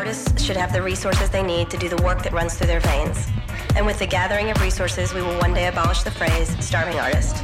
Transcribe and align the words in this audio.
Artists 0.00 0.42
should 0.42 0.56
have 0.56 0.72
the 0.72 0.80
resources 0.80 1.28
they 1.28 1.42
need 1.42 1.68
to 1.68 1.76
do 1.76 1.86
the 1.86 2.02
work 2.02 2.22
that 2.22 2.32
runs 2.32 2.54
through 2.54 2.68
their 2.68 2.80
veins. 2.80 3.28
And 3.76 3.84
with 3.84 3.98
the 3.98 4.06
gathering 4.06 4.48
of 4.48 4.58
resources, 4.62 5.12
we 5.12 5.20
will 5.20 5.38
one 5.40 5.52
day 5.52 5.66
abolish 5.66 6.04
the 6.04 6.10
phrase 6.10 6.56
starving 6.64 6.98
artist. 6.98 7.36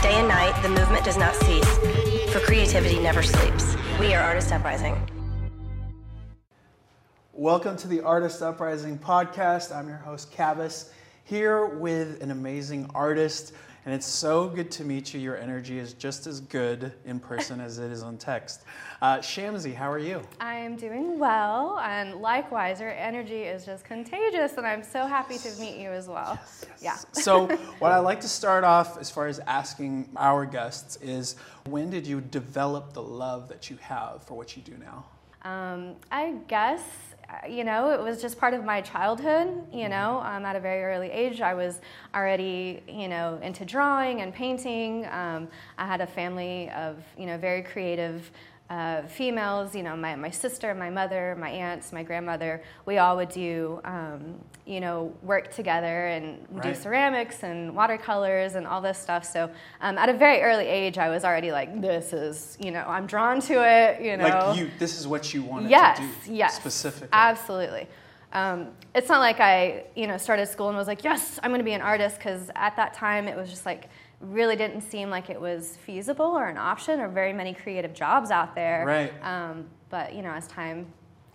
Day 0.00 0.14
and 0.14 0.26
night, 0.26 0.58
the 0.62 0.70
movement 0.70 1.04
does 1.04 1.18
not 1.18 1.34
cease, 1.34 1.68
for 2.32 2.40
creativity 2.40 2.98
never 2.98 3.22
sleeps. 3.22 3.76
We 4.00 4.14
are 4.14 4.22
Artist 4.22 4.50
Uprising. 4.52 4.96
Welcome 7.34 7.76
to 7.76 7.88
the 7.88 8.00
Artist 8.00 8.40
Uprising 8.40 8.98
podcast. 8.98 9.70
I'm 9.70 9.86
your 9.86 9.98
host, 9.98 10.32
Cavus, 10.32 10.92
here 11.24 11.66
with 11.66 12.22
an 12.22 12.30
amazing 12.30 12.90
artist 12.94 13.52
and 13.84 13.94
it's 13.94 14.06
so 14.06 14.48
good 14.48 14.70
to 14.72 14.84
meet 14.84 15.12
you. 15.12 15.20
Your 15.20 15.36
energy 15.36 15.78
is 15.78 15.92
just 15.92 16.26
as 16.26 16.40
good 16.40 16.92
in 17.04 17.18
person 17.18 17.60
as 17.60 17.78
it 17.78 17.90
is 17.90 18.02
on 18.02 18.16
text. 18.16 18.62
Uh, 19.00 19.18
Shamsy, 19.18 19.74
how 19.74 19.90
are 19.90 19.98
you? 19.98 20.22
I 20.40 20.54
am 20.54 20.76
doing 20.76 21.18
well, 21.18 21.80
and 21.80 22.16
likewise, 22.16 22.80
your 22.80 22.92
energy 22.92 23.42
is 23.42 23.64
just 23.64 23.84
contagious, 23.84 24.56
and 24.56 24.66
I'm 24.66 24.84
so 24.84 25.06
happy 25.06 25.38
to 25.38 25.50
meet 25.60 25.78
you 25.78 25.90
as 25.90 26.08
well. 26.08 26.38
Yes, 26.40 26.64
yes. 26.80 27.06
Yeah. 27.14 27.22
so, 27.22 27.46
what 27.78 27.92
I 27.92 27.98
like 27.98 28.20
to 28.20 28.28
start 28.28 28.62
off 28.62 28.98
as 28.98 29.10
far 29.10 29.26
as 29.26 29.40
asking 29.40 30.08
our 30.16 30.46
guests 30.46 30.96
is 31.02 31.36
when 31.66 31.90
did 31.90 32.06
you 32.06 32.20
develop 32.20 32.92
the 32.92 33.02
love 33.02 33.48
that 33.48 33.70
you 33.70 33.76
have 33.78 34.22
for 34.24 34.34
what 34.34 34.56
you 34.56 34.62
do 34.62 34.76
now? 34.78 35.04
Um, 35.44 35.96
I 36.12 36.36
guess 36.46 36.82
you 37.48 37.64
know, 37.64 37.90
it 37.90 38.00
was 38.00 38.20
just 38.20 38.38
part 38.38 38.54
of 38.54 38.64
my 38.64 38.80
childhood. 38.80 39.66
You 39.72 39.88
know, 39.88 40.20
um, 40.24 40.44
at 40.44 40.56
a 40.56 40.60
very 40.60 40.84
early 40.84 41.10
age, 41.10 41.40
I 41.40 41.54
was 41.54 41.80
already, 42.14 42.82
you 42.88 43.08
know, 43.08 43.38
into 43.42 43.64
drawing 43.64 44.20
and 44.20 44.32
painting. 44.32 45.06
Um, 45.06 45.48
I 45.78 45.86
had 45.86 46.00
a 46.00 46.06
family 46.06 46.70
of, 46.70 47.02
you 47.18 47.26
know, 47.26 47.38
very 47.38 47.62
creative 47.62 48.30
uh, 48.72 49.02
females, 49.02 49.74
you 49.74 49.82
know, 49.82 49.94
my, 49.94 50.16
my 50.16 50.30
sister, 50.30 50.74
my 50.74 50.88
mother, 50.88 51.36
my 51.38 51.50
aunts, 51.50 51.92
my 51.92 52.02
grandmother, 52.02 52.62
we 52.86 52.96
all 52.96 53.16
would 53.16 53.28
do, 53.28 53.78
um, 53.84 54.34
you 54.64 54.80
know, 54.80 55.12
work 55.22 55.52
together 55.54 56.06
and 56.06 56.46
right. 56.50 56.62
do 56.62 56.74
ceramics 56.74 57.42
and 57.42 57.76
watercolors 57.76 58.54
and 58.54 58.66
all 58.66 58.80
this 58.80 58.96
stuff. 58.96 59.26
So 59.26 59.50
um, 59.82 59.98
at 59.98 60.08
a 60.08 60.14
very 60.14 60.40
early 60.40 60.66
age, 60.66 60.96
I 60.96 61.10
was 61.10 61.22
already 61.22 61.52
like, 61.52 61.82
this 61.82 62.14
is, 62.14 62.56
you 62.60 62.70
know, 62.70 62.84
I'm 62.86 63.06
drawn 63.06 63.42
to 63.42 63.54
it, 63.62 64.00
you 64.00 64.16
know. 64.16 64.24
Like 64.24 64.58
you, 64.58 64.70
this 64.78 64.98
is 64.98 65.06
what 65.06 65.34
you 65.34 65.42
wanted 65.42 65.68
yes, 65.68 65.98
to 65.98 66.30
do. 66.30 66.34
Yes, 66.34 66.56
specifically. 66.56 67.08
Absolutely. 67.12 67.86
Um, 68.32 68.68
it's 68.94 69.08
not 69.08 69.20
like 69.20 69.40
I, 69.40 69.84
you 69.94 70.06
know, 70.06 70.16
started 70.16 70.46
school 70.46 70.68
and 70.68 70.76
was 70.76 70.86
like, 70.86 71.04
yes, 71.04 71.38
I'm 71.42 71.50
going 71.50 71.60
to 71.60 71.64
be 71.64 71.72
an 71.72 71.82
artist, 71.82 72.16
because 72.16 72.50
at 72.54 72.76
that 72.76 72.94
time 72.94 73.28
it 73.28 73.36
was 73.36 73.50
just 73.50 73.66
like, 73.66 73.88
really 74.20 74.54
didn't 74.54 74.82
seem 74.82 75.10
like 75.10 75.30
it 75.30 75.40
was 75.40 75.76
feasible 75.84 76.26
or 76.26 76.48
an 76.48 76.56
option 76.56 77.00
or 77.00 77.08
very 77.08 77.32
many 77.32 77.52
creative 77.52 77.92
jobs 77.92 78.30
out 78.30 78.54
there. 78.54 78.84
Right. 78.86 79.12
Um, 79.22 79.66
but 79.90 80.14
you 80.14 80.22
know, 80.22 80.30
as 80.30 80.46
time 80.46 80.86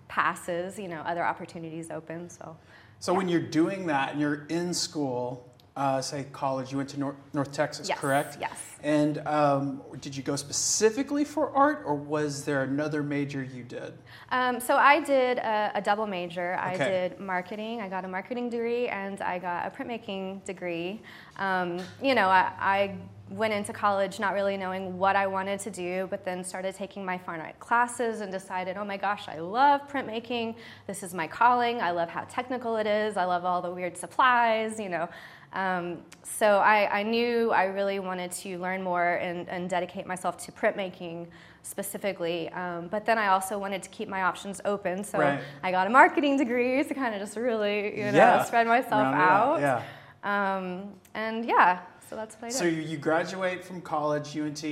passes, 0.07 0.79
you 0.79 0.87
know, 0.87 1.01
other 1.01 1.23
opportunities 1.23 1.91
open. 1.91 2.29
So. 2.29 2.55
So 2.99 3.11
yeah. 3.11 3.17
when 3.17 3.27
you're 3.27 3.41
doing 3.41 3.87
that 3.87 4.13
and 4.13 4.21
you're 4.21 4.45
in 4.47 4.73
school, 4.73 5.53
uh, 5.75 6.01
say 6.01 6.25
college, 6.31 6.71
you 6.71 6.77
went 6.77 6.89
to 6.91 6.99
North, 6.99 7.17
North 7.33 7.51
Texas, 7.51 7.89
yes. 7.89 7.99
correct? 7.99 8.37
Yes. 8.39 8.57
And 8.83 9.19
um, 9.27 9.81
did 10.01 10.15
you 10.15 10.21
go 10.21 10.35
specifically 10.35 11.23
for 11.23 11.49
art, 11.51 11.81
or 11.85 11.95
was 11.95 12.43
there 12.43 12.63
another 12.63 13.01
major 13.01 13.43
you 13.43 13.63
did? 13.63 13.93
Um, 14.29 14.59
so 14.59 14.75
I 14.75 14.99
did 14.99 15.39
a, 15.39 15.71
a 15.75 15.81
double 15.81 16.05
major. 16.05 16.53
Okay. 16.53 16.73
I 16.73 16.77
did 16.77 17.19
marketing. 17.19 17.81
I 17.81 17.89
got 17.89 18.05
a 18.05 18.07
marketing 18.07 18.49
degree, 18.49 18.87
and 18.87 19.19
I 19.21 19.39
got 19.39 19.65
a 19.65 19.71
printmaking 19.75 20.45
degree. 20.45 21.01
Um, 21.37 21.79
you 22.03 22.13
know, 22.13 22.27
I, 22.27 22.51
I 22.59 22.97
went 23.29 23.53
into 23.53 23.73
college 23.73 24.19
not 24.19 24.33
really 24.33 24.57
knowing 24.57 24.97
what 24.97 25.15
I 25.15 25.27
wanted 25.27 25.59
to 25.61 25.71
do, 25.71 26.07
but 26.09 26.23
then 26.23 26.43
started 26.43 26.75
taking 26.75 27.03
my 27.03 27.17
fine 27.17 27.39
art 27.41 27.59
classes 27.59 28.21
and 28.21 28.31
decided, 28.31 28.77
oh 28.77 28.85
my 28.85 28.97
gosh, 28.97 29.27
I 29.27 29.39
love 29.39 29.81
printmaking. 29.89 30.55
This 30.85 31.03
is 31.03 31.13
my 31.13 31.27
calling. 31.27 31.81
I 31.81 31.91
love 31.91 32.09
how 32.09 32.25
technical 32.29 32.77
it 32.77 32.87
is. 32.87 33.17
I 33.17 33.25
love 33.25 33.43
all 33.43 33.61
the 33.61 33.71
weird 33.71 33.97
supplies, 33.97 34.79
you 34.79 34.89
know. 34.89 35.09
Um, 35.53 35.99
so 36.23 36.57
I, 36.57 36.99
I, 36.99 37.03
knew 37.03 37.51
I 37.51 37.65
really 37.65 37.99
wanted 37.99 38.31
to 38.33 38.59
learn 38.59 38.66
more 38.83 39.15
and, 39.15 39.47
and 39.49 39.69
dedicate 39.69 40.05
myself 40.05 40.37
to 40.45 40.51
printmaking 40.51 41.27
specifically. 41.63 42.49
Um, 42.49 42.87
but 42.87 43.05
then 43.05 43.17
I 43.17 43.27
also 43.27 43.57
wanted 43.57 43.83
to 43.83 43.89
keep 43.89 44.07
my 44.07 44.23
options 44.23 44.61
open. 44.65 45.03
So 45.03 45.19
right. 45.19 45.39
I 45.63 45.71
got 45.71 45.87
a 45.87 45.89
marketing 45.89 46.37
degree 46.37 46.83
to 46.83 46.93
kind 46.93 47.13
of 47.13 47.21
just 47.21 47.37
really, 47.37 47.97
you 47.97 48.11
know, 48.11 48.17
yeah. 48.17 48.43
spread 48.43 48.67
myself 48.67 49.03
Round 49.03 49.15
out. 49.15 49.59
Yeah. 49.59 49.83
Um, 50.23 50.93
and 51.13 51.45
yeah, 51.45 51.79
so 52.09 52.15
that's 52.15 52.35
what 52.35 52.45
I 52.45 52.47
did. 52.47 52.57
So 52.57 52.65
you 52.65 52.97
graduate 52.97 53.63
from 53.63 53.81
college, 53.81 54.37
UNT. 54.37 54.63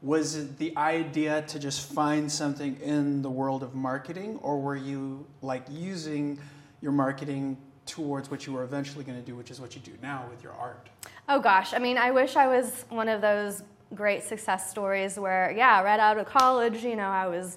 Was 0.00 0.36
it 0.36 0.58
the 0.58 0.76
idea 0.76 1.42
to 1.42 1.58
just 1.58 1.92
find 1.92 2.30
something 2.30 2.76
in 2.80 3.20
the 3.20 3.30
world 3.30 3.62
of 3.62 3.74
marketing, 3.74 4.38
or 4.42 4.60
were 4.60 4.76
you 4.76 5.26
like 5.42 5.64
using 5.68 6.38
your 6.80 6.92
marketing 6.92 7.56
towards 7.88 8.30
what 8.30 8.46
you 8.46 8.52
were 8.52 8.62
eventually 8.62 9.04
going 9.04 9.18
to 9.18 9.24
do, 9.24 9.34
which 9.34 9.50
is 9.50 9.60
what 9.60 9.74
you 9.74 9.80
do 9.80 9.92
now 10.02 10.24
with 10.30 10.42
your 10.42 10.52
art? 10.52 10.88
Oh 11.28 11.40
gosh, 11.40 11.74
I 11.74 11.78
mean, 11.78 11.98
I 11.98 12.10
wish 12.10 12.36
I 12.36 12.46
was 12.46 12.84
one 12.90 13.08
of 13.08 13.20
those 13.20 13.62
great 13.94 14.22
success 14.22 14.70
stories 14.70 15.18
where, 15.18 15.52
yeah, 15.56 15.82
right 15.82 15.98
out 15.98 16.18
of 16.18 16.26
college, 16.26 16.84
you 16.84 16.94
know, 16.94 17.08
I 17.08 17.26
was 17.26 17.56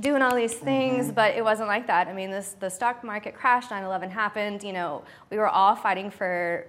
doing 0.00 0.22
all 0.22 0.34
these 0.34 0.54
things, 0.54 1.06
mm-hmm. 1.06 1.14
but 1.14 1.34
it 1.34 1.44
wasn't 1.44 1.68
like 1.68 1.86
that. 1.88 2.08
I 2.08 2.12
mean, 2.12 2.30
this 2.30 2.56
the 2.58 2.70
stock 2.70 3.04
market 3.04 3.34
crashed, 3.34 3.70
9/11 3.70 4.10
happened. 4.10 4.62
You 4.62 4.72
know, 4.72 5.02
we 5.30 5.36
were 5.36 5.48
all 5.48 5.76
fighting 5.76 6.10
for 6.10 6.66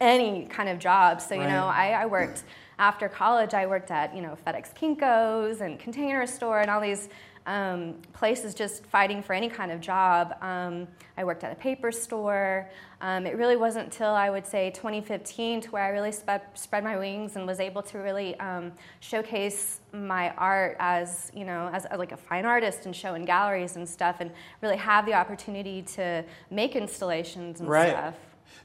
any 0.00 0.46
kind 0.46 0.68
of 0.68 0.78
job. 0.78 1.20
So, 1.20 1.34
you 1.34 1.42
right. 1.42 1.50
know, 1.50 1.66
I, 1.66 1.90
I, 1.90 2.06
worked 2.06 2.42
after 2.80 3.08
college, 3.08 3.54
I 3.54 3.66
worked 3.66 3.92
at, 3.92 4.14
you 4.14 4.22
know, 4.22 4.36
FedEx 4.44 4.74
Kinko's 4.74 5.60
and 5.60 5.78
Container 5.78 6.26
Store 6.26 6.60
and 6.60 6.70
all 6.70 6.80
these 6.80 7.08
um, 7.46 7.96
places 8.12 8.54
just 8.54 8.84
fighting 8.86 9.22
for 9.22 9.34
any 9.34 9.48
kind 9.48 9.70
of 9.70 9.80
job. 9.80 10.34
Um, 10.40 10.88
I 11.16 11.24
worked 11.24 11.44
at 11.44 11.52
a 11.52 11.54
paper 11.54 11.92
store. 11.92 12.70
Um, 13.00 13.26
it 13.26 13.36
really 13.36 13.56
wasn't 13.56 13.86
until 13.86 14.10
I 14.10 14.30
would 14.30 14.46
say 14.46 14.70
2015 14.70 15.60
to 15.62 15.70
where 15.70 15.82
I 15.82 15.88
really 15.88 16.12
spread, 16.12 16.42
spread 16.54 16.82
my 16.84 16.96
wings 16.96 17.36
and 17.36 17.46
was 17.46 17.60
able 17.60 17.82
to 17.82 17.98
really 17.98 18.38
um, 18.40 18.72
showcase 19.00 19.80
my 19.92 20.30
art 20.36 20.76
as 20.80 21.30
you 21.34 21.44
know 21.44 21.70
as, 21.72 21.84
as, 21.84 21.98
like 21.98 22.12
a 22.12 22.16
fine 22.16 22.46
artist 22.46 22.86
and 22.86 22.96
show 22.96 23.14
in 23.14 23.24
galleries 23.24 23.76
and 23.76 23.88
stuff, 23.88 24.16
and 24.20 24.30
really 24.62 24.76
have 24.76 25.04
the 25.04 25.12
opportunity 25.12 25.82
to 25.82 26.24
make 26.50 26.76
installations 26.76 27.60
and 27.60 27.68
right. 27.68 27.90
stuff. 27.90 28.14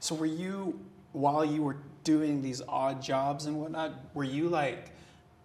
So 0.00 0.14
were 0.14 0.26
you 0.26 0.80
while 1.12 1.44
you 1.44 1.62
were 1.62 1.76
doing 2.04 2.40
these 2.40 2.62
odd 2.68 3.02
jobs 3.02 3.46
and 3.46 3.60
whatnot, 3.60 3.92
were 4.14 4.24
you 4.24 4.48
like, 4.48 4.92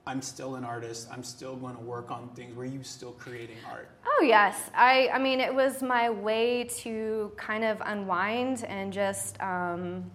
I'm 0.07 0.21
still 0.21 0.55
an 0.55 0.63
artist, 0.63 1.07
I'm 1.11 1.23
still 1.23 1.55
going 1.55 1.75
to 1.75 1.81
work 1.81 2.11
on 2.11 2.29
things? 2.35 2.55
Were 2.55 2.65
you 2.65 2.83
still 2.83 3.13
creating 3.13 3.57
art? 3.71 3.89
Oh, 4.05 4.23
yes. 4.23 4.69
I, 4.75 5.09
I 5.11 5.17
mean, 5.17 5.39
it 5.39 5.53
was 5.53 5.81
my 5.81 6.11
way 6.11 6.65
to 6.81 7.31
kind 7.37 7.63
of 7.63 7.81
unwind 7.83 8.63
and 8.65 8.93
just, 8.93 9.41
um, 9.41 10.11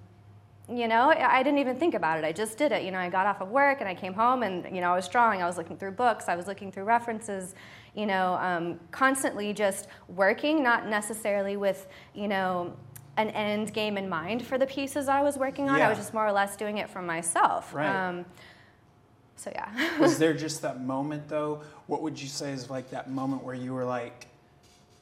you 0.72 0.86
know, 0.86 1.10
I 1.10 1.42
didn't 1.42 1.58
even 1.58 1.76
think 1.76 1.94
about 1.94 2.18
it. 2.18 2.24
I 2.24 2.30
just 2.30 2.56
did 2.56 2.70
it. 2.70 2.84
You 2.84 2.92
know, 2.92 3.00
I 3.00 3.08
got 3.08 3.26
off 3.26 3.40
of 3.40 3.48
work 3.48 3.80
and 3.80 3.88
I 3.88 3.94
came 3.94 4.14
home 4.14 4.44
and, 4.44 4.64
you 4.72 4.80
know, 4.80 4.92
I 4.92 4.94
was 4.94 5.08
drawing, 5.08 5.42
I 5.42 5.46
was 5.46 5.56
looking 5.56 5.76
through 5.76 5.92
books, 5.92 6.26
I 6.28 6.36
was 6.36 6.46
looking 6.46 6.70
through 6.70 6.84
references, 6.84 7.56
you 7.96 8.06
know, 8.06 8.34
um, 8.34 8.78
constantly 8.92 9.52
just 9.52 9.88
working, 10.06 10.62
not 10.62 10.86
necessarily 10.86 11.56
with, 11.56 11.88
you 12.14 12.28
know, 12.28 12.76
an 13.16 13.30
end 13.30 13.74
game 13.74 13.98
in 13.98 14.08
mind 14.08 14.46
for 14.46 14.56
the 14.56 14.66
pieces 14.66 15.08
I 15.08 15.20
was 15.20 15.36
working 15.36 15.68
on. 15.68 15.78
Yeah. 15.78 15.86
I 15.86 15.88
was 15.88 15.98
just 15.98 16.14
more 16.14 16.26
or 16.26 16.32
less 16.32 16.56
doing 16.56 16.78
it 16.78 16.88
for 16.88 17.02
myself. 17.02 17.74
Right. 17.74 17.88
Um, 17.88 18.24
so 19.40 19.50
yeah. 19.54 19.98
was 19.98 20.18
there 20.18 20.34
just 20.34 20.60
that 20.62 20.82
moment 20.82 21.28
though? 21.28 21.62
What 21.86 22.02
would 22.02 22.20
you 22.20 22.28
say 22.28 22.52
is 22.52 22.68
like 22.68 22.90
that 22.90 23.10
moment 23.10 23.42
where 23.42 23.54
you 23.54 23.72
were 23.72 23.86
like, 23.86 24.26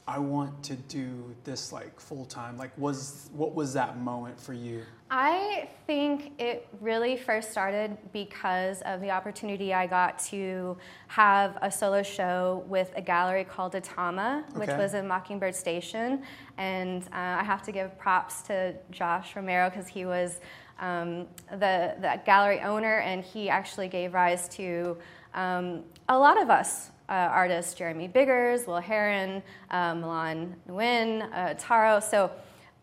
I 0.07 0.17
want 0.17 0.63
to 0.63 0.75
do 0.75 1.35
this 1.43 1.73
like 1.73 1.99
full 1.99 2.25
time? 2.25 2.57
Like, 2.57 2.71
was 2.77 3.29
what 3.33 3.53
was 3.53 3.73
that 3.73 3.99
moment 3.99 4.39
for 4.39 4.53
you? 4.53 4.83
I 5.11 5.67
think 5.87 6.39
it 6.39 6.67
really 6.79 7.17
first 7.17 7.51
started 7.51 7.97
because 8.13 8.81
of 8.83 9.01
the 9.01 9.09
opportunity 9.09 9.73
I 9.73 9.87
got 9.87 10.19
to 10.25 10.77
have 11.07 11.57
a 11.61 11.71
solo 11.71 12.01
show 12.01 12.63
with 12.67 12.93
a 12.95 13.01
gallery 13.01 13.43
called 13.43 13.73
Atama, 13.73 14.47
okay. 14.49 14.59
which 14.59 14.69
was 14.69 14.93
in 14.93 15.07
Mockingbird 15.07 15.55
Station. 15.55 16.23
And 16.57 17.03
uh, 17.05 17.41
I 17.41 17.43
have 17.43 17.63
to 17.63 17.71
give 17.71 17.97
props 17.97 18.43
to 18.43 18.75
Josh 18.91 19.35
Romero 19.35 19.69
because 19.69 19.87
he 19.87 20.05
was 20.05 20.39
um, 20.79 21.27
the, 21.51 21.95
the 21.99 22.21
gallery 22.25 22.61
owner 22.61 22.99
and 22.99 23.23
he 23.23 23.49
actually 23.49 23.87
gave 23.87 24.13
rise 24.13 24.47
to 24.49 24.97
um, 25.33 25.83
a 26.07 26.17
lot 26.17 26.41
of 26.41 26.49
us 26.49 26.91
uh, 27.09 27.13
artists 27.13 27.73
Jeremy 27.73 28.07
Biggers, 28.07 28.67
Will 28.67 28.79
Heron, 28.79 29.41
uh, 29.71 29.95
Milan 29.95 30.55
Nguyen, 30.69 31.27
uh, 31.33 31.55
Taro. 31.57 31.99
So 31.99 32.31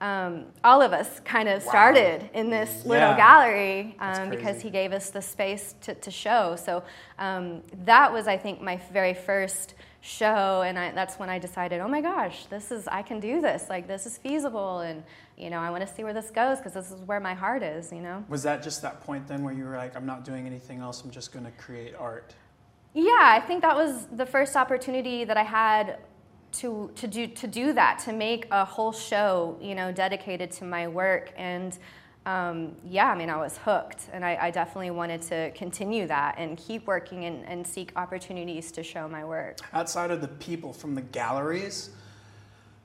um, 0.00 0.46
all 0.62 0.82
of 0.82 0.92
us 0.92 1.20
kind 1.20 1.48
of 1.48 1.62
started 1.62 2.22
wow. 2.22 2.28
in 2.34 2.50
this 2.50 2.82
yeah. 2.84 2.90
little 2.90 3.14
gallery 3.14 3.96
um, 3.98 4.28
because 4.28 4.60
he 4.60 4.68
gave 4.68 4.92
us 4.92 5.10
the 5.10 5.22
space 5.22 5.74
to, 5.82 5.94
to 5.94 6.10
show. 6.10 6.56
So 6.56 6.82
um, 7.18 7.62
that 7.84 8.12
was, 8.12 8.28
I 8.28 8.36
think, 8.36 8.60
my 8.60 8.78
very 8.92 9.14
first 9.14 9.74
show, 10.02 10.62
and 10.62 10.78
I, 10.78 10.92
that's 10.92 11.18
when 11.18 11.30
I 11.30 11.38
decided, 11.38 11.80
oh 11.80 11.88
my 11.88 12.00
gosh, 12.00 12.46
this 12.46 12.70
is 12.70 12.86
I 12.88 13.02
can 13.02 13.20
do 13.20 13.40
this. 13.40 13.68
Like 13.68 13.88
this 13.88 14.06
is 14.06 14.18
feasible, 14.18 14.80
and 14.80 15.02
you 15.36 15.50
know 15.50 15.58
I 15.58 15.70
want 15.70 15.86
to 15.86 15.92
see 15.92 16.04
where 16.04 16.14
this 16.14 16.30
goes 16.30 16.58
because 16.58 16.74
this 16.74 16.90
is 16.90 17.00
where 17.02 17.18
my 17.18 17.34
heart 17.34 17.62
is. 17.62 17.90
You 17.90 18.02
know. 18.02 18.24
Was 18.28 18.42
that 18.42 18.62
just 18.62 18.82
that 18.82 19.00
point 19.00 19.26
then 19.26 19.42
where 19.42 19.54
you 19.54 19.64
were 19.64 19.76
like, 19.76 19.96
I'm 19.96 20.06
not 20.06 20.24
doing 20.24 20.46
anything 20.46 20.80
else. 20.80 21.02
I'm 21.02 21.10
just 21.10 21.32
going 21.32 21.44
to 21.44 21.50
create 21.52 21.94
art. 21.98 22.34
Yeah, 22.94 23.12
I 23.20 23.40
think 23.40 23.62
that 23.62 23.76
was 23.76 24.06
the 24.12 24.24
first 24.24 24.56
opportunity 24.56 25.24
that 25.24 25.36
I 25.36 25.42
had 25.42 25.98
to 26.60 26.90
to 26.94 27.06
do 27.06 27.26
to 27.26 27.46
do 27.46 27.72
that 27.72 27.98
to 28.00 28.12
make 28.12 28.46
a 28.50 28.64
whole 28.64 28.92
show 28.92 29.58
you 29.60 29.74
know 29.74 29.92
dedicated 29.92 30.50
to 30.50 30.64
my 30.64 30.88
work 30.88 31.32
and 31.36 31.78
um, 32.26 32.74
yeah, 32.84 33.06
I 33.06 33.14
mean, 33.14 33.30
I 33.30 33.36
was 33.36 33.56
hooked, 33.58 34.08
and 34.12 34.24
I, 34.24 34.36
I, 34.40 34.50
definitely 34.50 34.90
wanted 34.90 35.22
to 35.22 35.52
continue 35.52 36.08
that 36.08 36.34
and 36.38 36.58
keep 36.58 36.84
working 36.88 37.24
and, 37.24 37.46
and, 37.46 37.64
seek 37.64 37.92
opportunities 37.94 38.72
to 38.72 38.82
show 38.82 39.06
my 39.06 39.24
work. 39.24 39.58
Outside 39.72 40.10
of 40.10 40.20
the 40.20 40.26
people 40.26 40.72
from 40.72 40.96
the 40.96 41.02
galleries, 41.02 41.90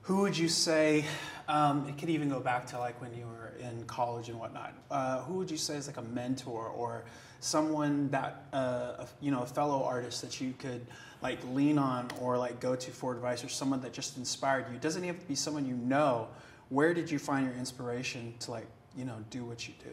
who 0.02 0.18
would 0.18 0.36
you 0.36 0.48
say? 0.48 1.04
Um, 1.48 1.86
it 1.88 1.98
could 1.98 2.10
even 2.10 2.28
go 2.28 2.40
back 2.40 2.66
to 2.68 2.78
like 2.78 3.00
when 3.00 3.14
you 3.14 3.26
were 3.26 3.52
in 3.58 3.84
college 3.84 4.28
and 4.28 4.38
whatnot. 4.38 4.74
Uh, 4.90 5.22
who 5.22 5.34
would 5.34 5.50
you 5.50 5.56
say 5.56 5.76
is 5.76 5.86
like 5.86 5.96
a 5.96 6.02
mentor 6.02 6.68
or 6.68 7.04
someone 7.40 8.08
that 8.10 8.44
uh, 8.52 9.06
you 9.20 9.30
know 9.30 9.42
a 9.42 9.46
fellow 9.46 9.82
artist 9.84 10.22
that 10.22 10.40
you 10.40 10.54
could 10.58 10.86
like 11.22 11.38
lean 11.52 11.78
on 11.78 12.08
or 12.20 12.38
like 12.38 12.60
go 12.60 12.74
to 12.74 12.90
for 12.90 13.12
advice 13.12 13.44
or 13.44 13.48
someone 13.48 13.80
that 13.80 13.92
just 13.92 14.16
inspired 14.16 14.66
you? 14.72 14.78
Doesn't 14.78 15.02
have 15.04 15.18
to 15.18 15.26
be 15.26 15.34
someone 15.34 15.66
you 15.66 15.74
know. 15.74 16.28
Where 16.68 16.94
did 16.94 17.10
you 17.10 17.18
find 17.18 17.46
your 17.46 17.56
inspiration 17.56 18.34
to 18.40 18.52
like 18.52 18.66
you 18.96 19.04
know, 19.04 19.16
do 19.30 19.44
what 19.44 19.66
you 19.66 19.74
do? 19.82 19.90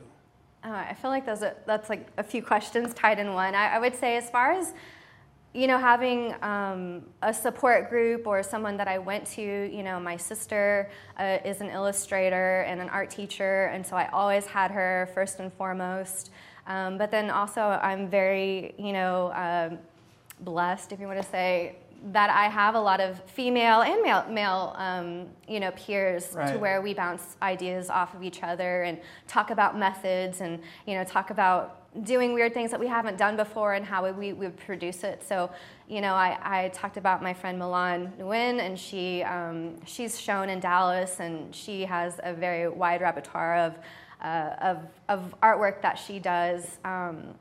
Uh, 0.64 0.86
I 0.90 0.94
feel 0.94 1.10
like 1.10 1.26
those 1.26 1.42
are, 1.42 1.56
that's 1.66 1.90
like 1.90 2.08
a 2.18 2.24
few 2.24 2.44
questions 2.44 2.94
tied 2.94 3.20
in 3.20 3.34
one. 3.34 3.56
I, 3.56 3.76
I 3.76 3.80
would 3.80 3.96
say, 3.96 4.18
as 4.18 4.30
far 4.30 4.52
as 4.52 4.74
you 5.54 5.66
know, 5.66 5.80
having 5.80 6.36
um, 6.44 7.02
a 7.24 7.34
support 7.34 7.90
group 7.90 8.28
or 8.28 8.44
someone 8.44 8.78
that 8.78 8.88
I 8.88 9.00
went 9.00 9.26
to, 9.32 9.42
you 9.42 9.82
know, 9.82 10.00
my 10.00 10.16
sister 10.16 10.92
uh, 11.18 11.40
is 11.44 11.60
an 11.60 11.70
illustrator 11.70 12.62
and 12.62 12.80
an 12.80 12.90
art 12.90 13.10
teacher, 13.10 13.66
and 13.66 13.86
so 13.86 13.96
I 13.96 14.10
always 14.10 14.46
had 14.46 14.70
her 14.72 15.10
first 15.16 15.40
and 15.40 15.52
foremost. 15.52 16.32
Um, 16.68 17.00
but 17.00 17.10
then 17.10 17.32
also, 17.32 17.62
I'm 17.62 18.10
very, 18.10 18.76
you 18.78 18.94
know, 18.94 19.32
um, 19.34 19.80
blessed, 20.42 20.92
if 20.92 21.00
you 21.00 21.08
want 21.08 21.22
to 21.22 21.28
say, 21.28 21.78
that 22.12 22.30
I 22.30 22.46
have 22.46 22.76
a 22.76 22.80
lot 22.80 23.02
of 23.02 23.22
female 23.26 23.82
and 23.82 24.02
male, 24.02 24.26
male 24.30 24.74
um, 24.78 25.28
you 25.48 25.60
know, 25.60 25.72
peers 25.72 26.30
right. 26.34 26.54
to 26.54 26.60
where 26.60 26.82
we 26.82 26.94
bounce 26.94 27.36
ideas 27.42 27.90
off 27.90 28.14
of 28.14 28.24
each 28.24 28.42
other 28.44 28.84
and 28.84 29.00
talk 29.28 29.52
about 29.52 29.78
methods 29.78 30.42
and 30.42 30.60
you 30.86 30.96
know 30.96 31.04
talk 31.04 31.30
about 31.30 31.80
doing 32.04 32.34
weird 32.34 32.54
things 32.54 32.72
that 32.72 32.80
we 32.80 32.88
haven't 32.88 33.18
done 33.18 33.36
before 33.36 33.74
and 33.74 33.84
how 33.84 34.12
we, 34.12 34.32
we 34.34 34.48
produce 34.50 35.04
it. 35.04 35.24
So, 35.28 35.50
you 35.88 36.02
know, 36.02 36.14
I, 36.14 36.38
I 36.42 36.70
talked 36.70 36.98
about 36.98 37.24
my 37.24 37.34
friend 37.34 37.58
Milan 37.58 38.14
Nguyen, 38.20 38.60
and 38.60 38.78
she 38.78 39.24
um, 39.24 39.84
she's 39.86 40.20
shown 40.20 40.50
in 40.50 40.60
Dallas, 40.60 41.20
and 41.20 41.54
she 41.54 41.86
has 41.86 42.20
a 42.24 42.34
very 42.34 42.68
wide 42.70 43.02
repertoire 43.02 43.58
of 43.58 43.76
uh, 44.22 44.56
of, 44.62 44.78
of 45.08 45.36
artwork 45.42 45.82
that 45.82 45.96
she 45.96 46.20
does. 46.20 46.78
Um, 46.84 47.36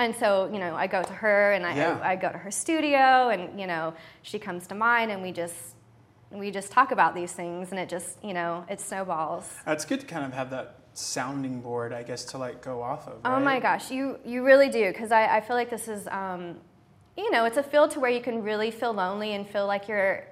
and 0.00 0.16
so, 0.16 0.50
you 0.50 0.58
know, 0.58 0.74
I 0.74 0.86
go 0.86 1.02
to 1.02 1.12
her 1.12 1.52
and 1.52 1.66
I, 1.66 1.76
yeah. 1.76 2.00
I, 2.02 2.12
I 2.12 2.16
go 2.16 2.32
to 2.32 2.38
her 2.38 2.50
studio 2.50 3.28
and, 3.28 3.60
you 3.60 3.66
know, 3.66 3.94
she 4.22 4.38
comes 4.38 4.66
to 4.68 4.74
mine 4.74 5.10
and 5.10 5.22
we 5.22 5.30
just 5.30 5.76
we 6.30 6.50
just 6.50 6.70
talk 6.70 6.92
about 6.92 7.14
these 7.14 7.32
things 7.32 7.70
and 7.70 7.78
it 7.78 7.88
just, 7.88 8.22
you 8.24 8.32
know, 8.32 8.64
it 8.70 8.80
snowballs. 8.80 9.52
It's 9.66 9.84
good 9.84 10.00
to 10.00 10.06
kind 10.06 10.24
of 10.24 10.32
have 10.32 10.50
that 10.50 10.78
sounding 10.94 11.60
board, 11.60 11.92
I 11.92 12.02
guess, 12.02 12.24
to 12.26 12.38
like 12.38 12.62
go 12.62 12.82
off 12.82 13.06
of. 13.08 13.24
Right? 13.24 13.36
Oh 13.36 13.40
my 13.40 13.60
gosh, 13.60 13.90
you 13.90 14.18
you 14.24 14.44
really 14.44 14.70
do 14.70 14.90
because 14.90 15.12
I, 15.12 15.36
I 15.36 15.40
feel 15.40 15.56
like 15.56 15.70
this 15.70 15.86
is, 15.86 16.08
um, 16.08 16.56
you 17.16 17.30
know, 17.30 17.44
it's 17.44 17.58
a 17.58 17.62
field 17.62 17.90
to 17.92 18.00
where 18.00 18.10
you 18.10 18.22
can 18.22 18.42
really 18.42 18.70
feel 18.70 18.94
lonely 18.94 19.34
and 19.34 19.46
feel 19.46 19.66
like 19.66 19.86
you're 19.86 20.26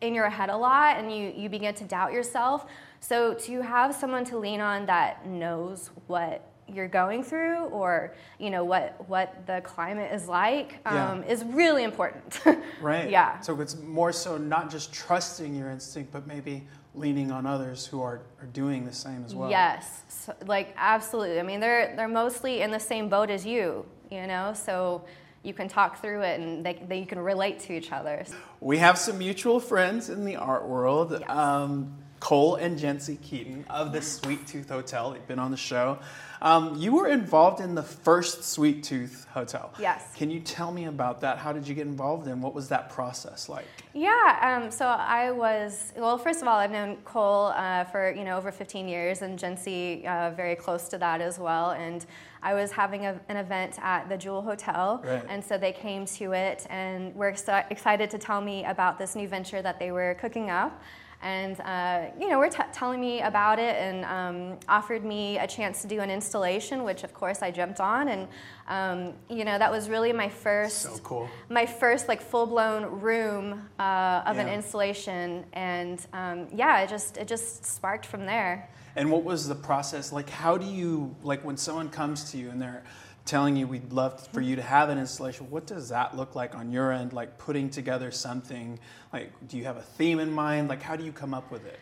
in 0.00 0.14
your 0.14 0.30
head 0.30 0.48
a 0.48 0.56
lot 0.56 0.96
and 0.96 1.14
you 1.14 1.32
you 1.36 1.48
begin 1.50 1.74
to 1.74 1.84
doubt 1.84 2.12
yourself. 2.12 2.66
So 3.00 3.34
to 3.34 3.60
have 3.60 3.94
someone 3.94 4.24
to 4.26 4.38
lean 4.38 4.60
on 4.60 4.86
that 4.86 5.26
knows 5.26 5.90
what 6.06 6.49
you're 6.74 6.88
going 6.88 7.22
through 7.22 7.64
or 7.66 8.14
you 8.38 8.50
know 8.50 8.64
what 8.64 9.08
what 9.08 9.46
the 9.46 9.60
climate 9.62 10.12
is 10.12 10.28
like 10.28 10.78
um, 10.86 11.22
yeah. 11.22 11.28
is 11.28 11.44
really 11.44 11.84
important. 11.84 12.40
Right. 12.80 13.10
Yeah. 13.10 13.40
So 13.40 13.60
it's 13.60 13.76
more 13.76 14.12
so 14.12 14.38
not 14.38 14.70
just 14.70 14.92
trusting 14.92 15.54
your 15.54 15.70
instinct 15.70 16.12
but 16.12 16.26
maybe 16.26 16.66
leaning 16.94 17.30
on 17.30 17.44
others 17.44 17.86
who 17.86 18.00
are, 18.00 18.22
are 18.40 18.46
doing 18.52 18.84
the 18.84 18.92
same 18.92 19.22
as 19.24 19.34
well. 19.34 19.50
Yes. 19.50 20.02
So, 20.08 20.34
like 20.46 20.74
absolutely. 20.76 21.40
I 21.40 21.42
mean 21.42 21.60
they're 21.60 21.94
they're 21.96 22.08
mostly 22.08 22.62
in 22.62 22.70
the 22.70 22.80
same 22.80 23.08
boat 23.08 23.28
as 23.30 23.44
you 23.44 23.84
you 24.10 24.26
know? 24.26 24.52
So 24.54 25.04
you 25.42 25.54
can 25.54 25.68
talk 25.68 26.00
through 26.00 26.20
it 26.22 26.40
and 26.40 26.64
they, 26.64 26.82
they 26.86 26.98
you 26.98 27.06
can 27.06 27.18
relate 27.18 27.60
to 27.60 27.72
each 27.72 27.92
other. 27.92 28.24
We 28.60 28.78
have 28.78 28.98
some 28.98 29.18
mutual 29.18 29.58
friends 29.58 30.10
in 30.10 30.24
the 30.24 30.36
art 30.36 30.66
world. 30.66 31.16
Yes. 31.18 31.30
um, 31.30 31.96
Cole 32.20 32.56
and 32.56 32.78
Jency 32.78 33.20
Keaton 33.20 33.64
of 33.70 33.92
the 33.92 34.02
Sweet 34.02 34.46
Tooth 34.46 34.68
Hotel. 34.68 35.10
They've 35.10 35.26
been 35.26 35.38
on 35.38 35.50
the 35.50 35.56
show. 35.56 35.98
Um, 36.42 36.76
you 36.76 36.92
were 36.92 37.08
involved 37.08 37.60
in 37.60 37.74
the 37.74 37.82
first 37.82 38.44
Sweet 38.44 38.84
Tooth 38.84 39.26
Hotel. 39.32 39.72
Yes. 39.78 40.14
Can 40.14 40.30
you 40.30 40.40
tell 40.40 40.70
me 40.70 40.84
about 40.84 41.22
that? 41.22 41.38
How 41.38 41.52
did 41.52 41.66
you 41.66 41.74
get 41.74 41.86
involved 41.86 42.26
and 42.28 42.42
what 42.42 42.54
was 42.54 42.68
that 42.68 42.90
process 42.90 43.48
like? 43.48 43.66
Yeah, 43.94 44.60
um, 44.62 44.70
so 44.70 44.86
I 44.86 45.30
was, 45.30 45.92
well, 45.96 46.16
first 46.16 46.40
of 46.40 46.48
all, 46.48 46.58
I've 46.58 46.70
known 46.70 46.96
Cole 47.04 47.46
uh, 47.56 47.84
for, 47.84 48.12
you 48.12 48.24
know, 48.24 48.36
over 48.36 48.52
15 48.52 48.86
years 48.86 49.22
and 49.22 49.38
Jency 49.38 50.06
uh, 50.06 50.30
very 50.30 50.56
close 50.56 50.88
to 50.90 50.98
that 50.98 51.20
as 51.20 51.38
well. 51.38 51.70
And 51.72 52.04
I 52.42 52.54
was 52.54 52.70
having 52.70 53.06
a, 53.06 53.20
an 53.28 53.36
event 53.36 53.78
at 53.82 54.08
the 54.08 54.16
Joule 54.16 54.42
Hotel, 54.42 55.02
right. 55.04 55.24
and 55.28 55.44
so 55.44 55.58
they 55.58 55.72
came 55.72 56.06
to 56.06 56.32
it 56.32 56.66
and 56.70 57.14
were 57.14 57.28
excited 57.28 58.10
to 58.10 58.18
tell 58.18 58.40
me 58.40 58.64
about 58.64 58.98
this 58.98 59.14
new 59.14 59.28
venture 59.28 59.60
that 59.60 59.78
they 59.78 59.90
were 59.90 60.16
cooking 60.20 60.48
up 60.48 60.82
and 61.22 61.60
uh, 61.60 62.06
you 62.18 62.28
know, 62.28 62.38
were 62.38 62.48
t- 62.48 62.62
telling 62.72 63.00
me 63.00 63.20
about 63.20 63.58
it 63.58 63.76
and 63.76 64.04
um, 64.04 64.58
offered 64.68 65.04
me 65.04 65.38
a 65.38 65.46
chance 65.46 65.82
to 65.82 65.88
do 65.88 66.00
an 66.00 66.10
installation, 66.10 66.82
which 66.82 67.04
of 67.04 67.12
course 67.12 67.42
I 67.42 67.50
jumped 67.50 67.80
on, 67.80 68.08
and 68.08 68.28
um, 68.68 69.14
you 69.28 69.44
know, 69.44 69.58
that 69.58 69.70
was 69.70 69.88
really 69.88 70.12
my 70.12 70.28
first, 70.28 70.82
so 70.82 70.98
cool. 71.02 71.28
my 71.48 71.66
first 71.66 72.08
like 72.08 72.22
full 72.22 72.46
blown 72.46 73.00
room 73.00 73.68
uh, 73.78 74.22
of 74.26 74.36
yeah. 74.36 74.42
an 74.42 74.48
installation, 74.48 75.44
and 75.52 76.06
um, 76.12 76.46
yeah, 76.54 76.80
it 76.80 76.88
just 76.88 77.16
it 77.16 77.28
just 77.28 77.64
sparked 77.66 78.06
from 78.06 78.24
there. 78.24 78.70
And 78.96 79.10
what 79.10 79.22
was 79.22 79.46
the 79.46 79.54
process 79.54 80.12
like? 80.12 80.28
How 80.28 80.56
do 80.56 80.66
you 80.66 81.14
like 81.22 81.44
when 81.44 81.56
someone 81.56 81.90
comes 81.90 82.30
to 82.32 82.38
you 82.38 82.50
and 82.50 82.60
they're 82.60 82.82
telling 83.30 83.54
you 83.54 83.64
we'd 83.64 83.92
love 83.92 84.26
for 84.32 84.40
you 84.40 84.56
to 84.56 84.62
have 84.62 84.88
an 84.88 84.98
installation 84.98 85.48
what 85.50 85.64
does 85.64 85.88
that 85.88 86.16
look 86.16 86.34
like 86.34 86.56
on 86.56 86.72
your 86.72 86.90
end 86.90 87.12
like 87.12 87.38
putting 87.38 87.70
together 87.70 88.10
something 88.10 88.76
like 89.12 89.30
do 89.46 89.56
you 89.56 89.62
have 89.62 89.76
a 89.76 89.82
theme 89.82 90.18
in 90.18 90.32
mind 90.32 90.68
like 90.68 90.82
how 90.82 90.96
do 90.96 91.04
you 91.04 91.12
come 91.12 91.32
up 91.32 91.48
with 91.52 91.64
it 91.64 91.78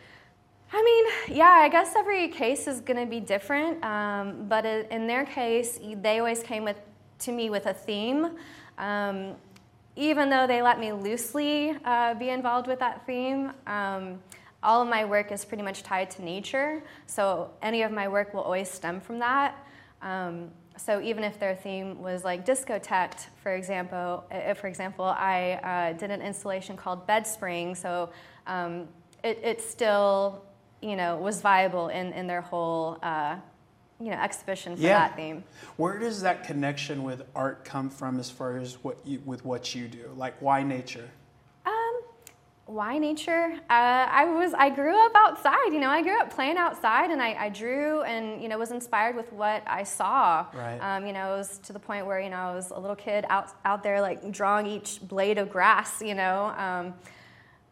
I 0.71 0.83
mean, 0.83 1.35
yeah, 1.35 1.49
I 1.49 1.67
guess 1.67 1.95
every 1.95 2.27
case 2.27 2.67
is 2.67 2.79
going 2.79 2.99
to 3.03 3.09
be 3.09 3.19
different, 3.19 3.83
um, 3.83 4.45
but 4.47 4.67
in 4.67 5.07
their 5.07 5.25
case, 5.25 5.79
they 5.81 6.19
always 6.19 6.43
came 6.43 6.63
with 6.63 6.77
to 7.21 7.31
me 7.31 7.49
with 7.49 7.65
a 7.65 7.73
theme. 7.73 8.37
Um, 8.77 9.33
even 9.95 10.29
though 10.29 10.45
they 10.45 10.61
let 10.61 10.79
me 10.79 10.91
loosely 10.91 11.75
uh, 11.85 12.13
be 12.13 12.29
involved 12.29 12.67
with 12.67 12.77
that 12.77 13.03
theme, 13.07 13.51
um, 13.65 14.19
all 14.61 14.83
of 14.83 14.87
my 14.87 15.05
work 15.05 15.31
is 15.31 15.43
pretty 15.43 15.63
much 15.63 15.81
tied 15.81 16.11
to 16.11 16.21
nature. 16.23 16.83
So 17.07 17.49
any 17.63 17.81
of 17.81 17.91
my 17.91 18.07
work 18.07 18.35
will 18.35 18.41
always 18.41 18.69
stem 18.69 19.01
from 19.01 19.17
that. 19.17 19.65
So 20.79 21.01
even 21.01 21.23
if 21.23 21.39
their 21.39 21.55
theme 21.55 22.01
was 22.01 22.23
like 22.23 22.45
discotheque, 22.45 23.19
for 23.43 23.53
example, 23.53 24.23
if, 24.31 24.59
for 24.59 24.67
example, 24.67 25.05
I 25.05 25.59
uh, 25.61 25.93
did 25.97 26.09
an 26.09 26.21
installation 26.21 26.77
called 26.77 27.05
Bed 27.05 27.27
Spring, 27.27 27.75
so 27.75 28.09
um, 28.47 28.87
it, 29.23 29.39
it, 29.43 29.61
still, 29.61 30.41
you 30.81 30.95
know, 30.95 31.17
was 31.17 31.41
viable 31.41 31.89
in, 31.89 32.13
in 32.13 32.27
their 32.27 32.41
whole, 32.41 32.97
uh, 33.03 33.35
you 33.99 34.09
know, 34.09 34.17
exhibition 34.17 34.77
for 34.77 34.81
yeah. 34.81 34.99
that 34.99 35.17
theme. 35.17 35.43
Where 35.75 35.99
does 35.99 36.21
that 36.21 36.45
connection 36.45 37.03
with 37.03 37.23
art 37.35 37.65
come 37.65 37.89
from, 37.89 38.17
as 38.17 38.31
far 38.31 38.57
as 38.57 38.81
what 38.81 38.97
you, 39.05 39.21
with 39.25 39.43
what 39.43 39.75
you 39.75 39.89
do? 39.89 40.09
Like, 40.15 40.41
why 40.41 40.63
nature? 40.63 41.09
Why 42.69 42.99
nature? 42.99 43.51
Uh, 43.69 44.05
I 44.11 44.25
was 44.25 44.53
I 44.53 44.69
grew 44.69 44.95
up 45.05 45.11
outside. 45.15 45.73
You 45.73 45.79
know, 45.79 45.89
I 45.89 46.03
grew 46.03 46.19
up 46.19 46.29
playing 46.29 46.57
outside, 46.57 47.09
and 47.09 47.21
I, 47.21 47.33
I 47.33 47.49
drew 47.49 48.03
and 48.03 48.41
you 48.41 48.47
know 48.47 48.59
was 48.59 48.71
inspired 48.71 49.15
with 49.15 49.33
what 49.33 49.63
I 49.65 49.83
saw. 49.83 50.45
Right. 50.53 50.77
Um, 50.77 51.07
you 51.07 51.13
know, 51.13 51.33
it 51.33 51.37
was 51.37 51.57
to 51.59 51.73
the 51.73 51.79
point 51.79 52.05
where 52.05 52.19
you 52.19 52.29
know 52.29 52.37
I 52.37 52.53
was 52.53 52.69
a 52.69 52.79
little 52.79 52.95
kid 52.95 53.25
out 53.29 53.53
out 53.65 53.81
there 53.81 53.99
like 54.01 54.31
drawing 54.31 54.67
each 54.67 55.01
blade 55.01 55.39
of 55.39 55.49
grass. 55.49 56.01
You 56.01 56.13
know. 56.13 56.53
Um, 56.57 56.93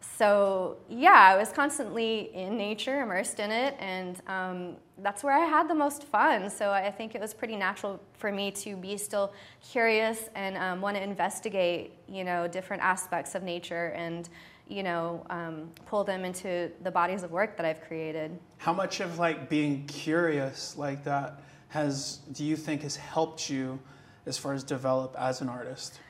so 0.00 0.78
yeah, 0.88 1.32
I 1.32 1.36
was 1.36 1.50
constantly 1.50 2.30
in 2.34 2.56
nature, 2.56 3.02
immersed 3.02 3.38
in 3.38 3.52
it, 3.52 3.76
and 3.78 4.20
um, 4.26 4.76
that's 4.98 5.22
where 5.22 5.36
I 5.36 5.44
had 5.46 5.68
the 5.68 5.74
most 5.74 6.04
fun. 6.04 6.50
So 6.50 6.70
I 6.70 6.90
think 6.90 7.14
it 7.14 7.20
was 7.20 7.32
pretty 7.32 7.54
natural 7.54 8.00
for 8.14 8.32
me 8.32 8.50
to 8.52 8.76
be 8.76 8.96
still 8.96 9.32
curious 9.60 10.28
and 10.34 10.56
um, 10.56 10.80
want 10.80 10.96
to 10.96 11.02
investigate, 11.02 11.92
you 12.08 12.24
know, 12.24 12.48
different 12.48 12.82
aspects 12.82 13.36
of 13.36 13.44
nature 13.44 13.92
and 13.96 14.28
you 14.68 14.82
know, 14.82 15.24
um, 15.30 15.70
pull 15.86 16.04
them 16.04 16.24
into 16.24 16.70
the 16.82 16.90
bodies 16.90 17.22
of 17.22 17.30
work 17.30 17.56
that 17.56 17.66
I've 17.66 17.80
created. 17.82 18.38
How 18.58 18.72
much 18.72 19.00
of 19.00 19.18
like 19.18 19.48
being 19.48 19.86
curious 19.86 20.76
like 20.76 21.04
that 21.04 21.40
has, 21.68 22.18
do 22.32 22.44
you 22.44 22.56
think, 22.56 22.82
has 22.82 22.96
helped 22.96 23.48
you 23.48 23.78
as 24.26 24.36
far 24.36 24.52
as 24.52 24.62
develop 24.62 25.16
as 25.18 25.40
an 25.40 25.48
artist? 25.48 26.00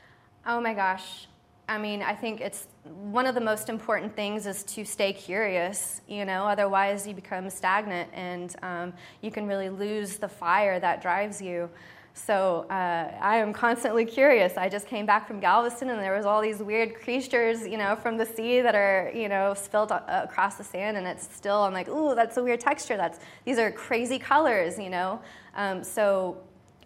Oh 0.47 0.61
my 0.61 0.75
gosh. 0.75 1.27
I 1.69 1.77
mean, 1.77 2.03
I 2.03 2.15
think 2.15 2.41
it's 2.41 2.67
one 2.85 3.27
of 3.27 3.35
the 3.35 3.43
most 3.43 3.69
important 3.69 4.17
things 4.17 4.47
is 4.47 4.63
to 4.65 4.85
stay 4.87 5.13
curious, 5.13 6.01
you 6.09 6.25
know, 6.25 6.45
otherwise 6.47 7.07
you 7.07 7.13
become 7.13 7.51
stagnant 7.51 8.09
and 8.15 8.57
um, 8.63 8.95
you 9.21 9.31
can 9.31 9.47
really 9.47 9.69
lose 9.69 10.17
the 10.17 10.29
fire 10.29 10.81
that 10.81 11.03
drives 11.03 11.43
you. 11.43 11.69
So 12.19 12.67
uh, 12.69 13.17
I 13.21 13.37
am 13.37 13.53
constantly 13.53 14.05
curious. 14.05 14.57
I 14.57 14.69
just 14.69 14.87
came 14.87 15.07
back 15.07 15.27
from 15.27 15.41
Galveston, 15.41 15.89
and 15.91 16.01
there 16.01 16.17
was 16.17 16.27
all 16.27 16.43
these 16.43 16.59
weird 16.59 16.95
creatures, 17.01 17.67
you 17.67 17.79
know, 17.79 17.97
from 17.97 18.17
the 18.17 18.27
sea 18.27 18.61
that 18.61 18.75
are, 18.75 19.11
you 19.15 19.29
know, 19.29 19.55
spilled 19.55 19.93
across 19.93 20.57
the 20.57 20.65
sand, 20.65 20.97
and 20.97 21.07
it's 21.07 21.35
still. 21.35 21.63
I'm 21.63 21.73
like, 21.73 21.89
ooh, 21.89 22.15
that's 22.15 22.37
a 22.37 22.43
weird 22.43 22.61
texture. 22.61 22.97
That's 22.97 23.21
these 23.45 23.59
are 23.59 23.71
crazy 23.71 24.19
colors, 24.19 24.79
you 24.79 24.91
know. 24.91 25.21
Um, 25.55 25.85
so 25.85 26.39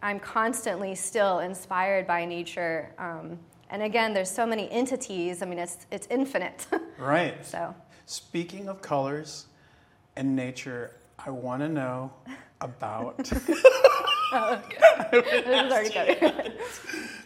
I'm 0.03 0.21
constantly 0.21 0.95
still 0.95 1.39
inspired 1.39 2.07
by 2.07 2.25
nature. 2.25 2.95
Um, 2.99 3.39
and 3.71 3.83
again, 3.83 4.13
there's 4.13 4.31
so 4.31 4.45
many 4.45 4.71
entities. 4.71 5.43
I 5.43 5.47
mean, 5.47 5.59
it's 5.59 5.87
it's 5.91 6.07
infinite. 6.11 6.67
right. 6.99 7.45
So. 7.45 7.75
Speaking 8.05 8.69
of 8.69 8.83
colors 8.83 9.47
and 10.17 10.37
nature, 10.37 10.97
I 11.19 11.31
want 11.31 11.63
to 11.63 11.69
know 11.69 12.13
about. 12.61 13.31
oh, 14.33 14.63
okay. 14.65 15.09
this 15.31 15.67
is 15.67 15.73
already 15.73 16.21
good. 16.21 16.53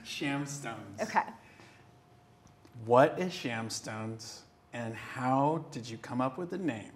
Shamstones. 0.04 1.00
Okay. 1.00 1.22
What 2.84 3.18
is 3.18 3.32
Shamstones, 3.32 4.42
and 4.72 4.94
how 4.94 5.64
did 5.70 5.88
you 5.88 5.98
come 5.98 6.20
up 6.20 6.38
with 6.38 6.50
the 6.50 6.58
name? 6.58 6.92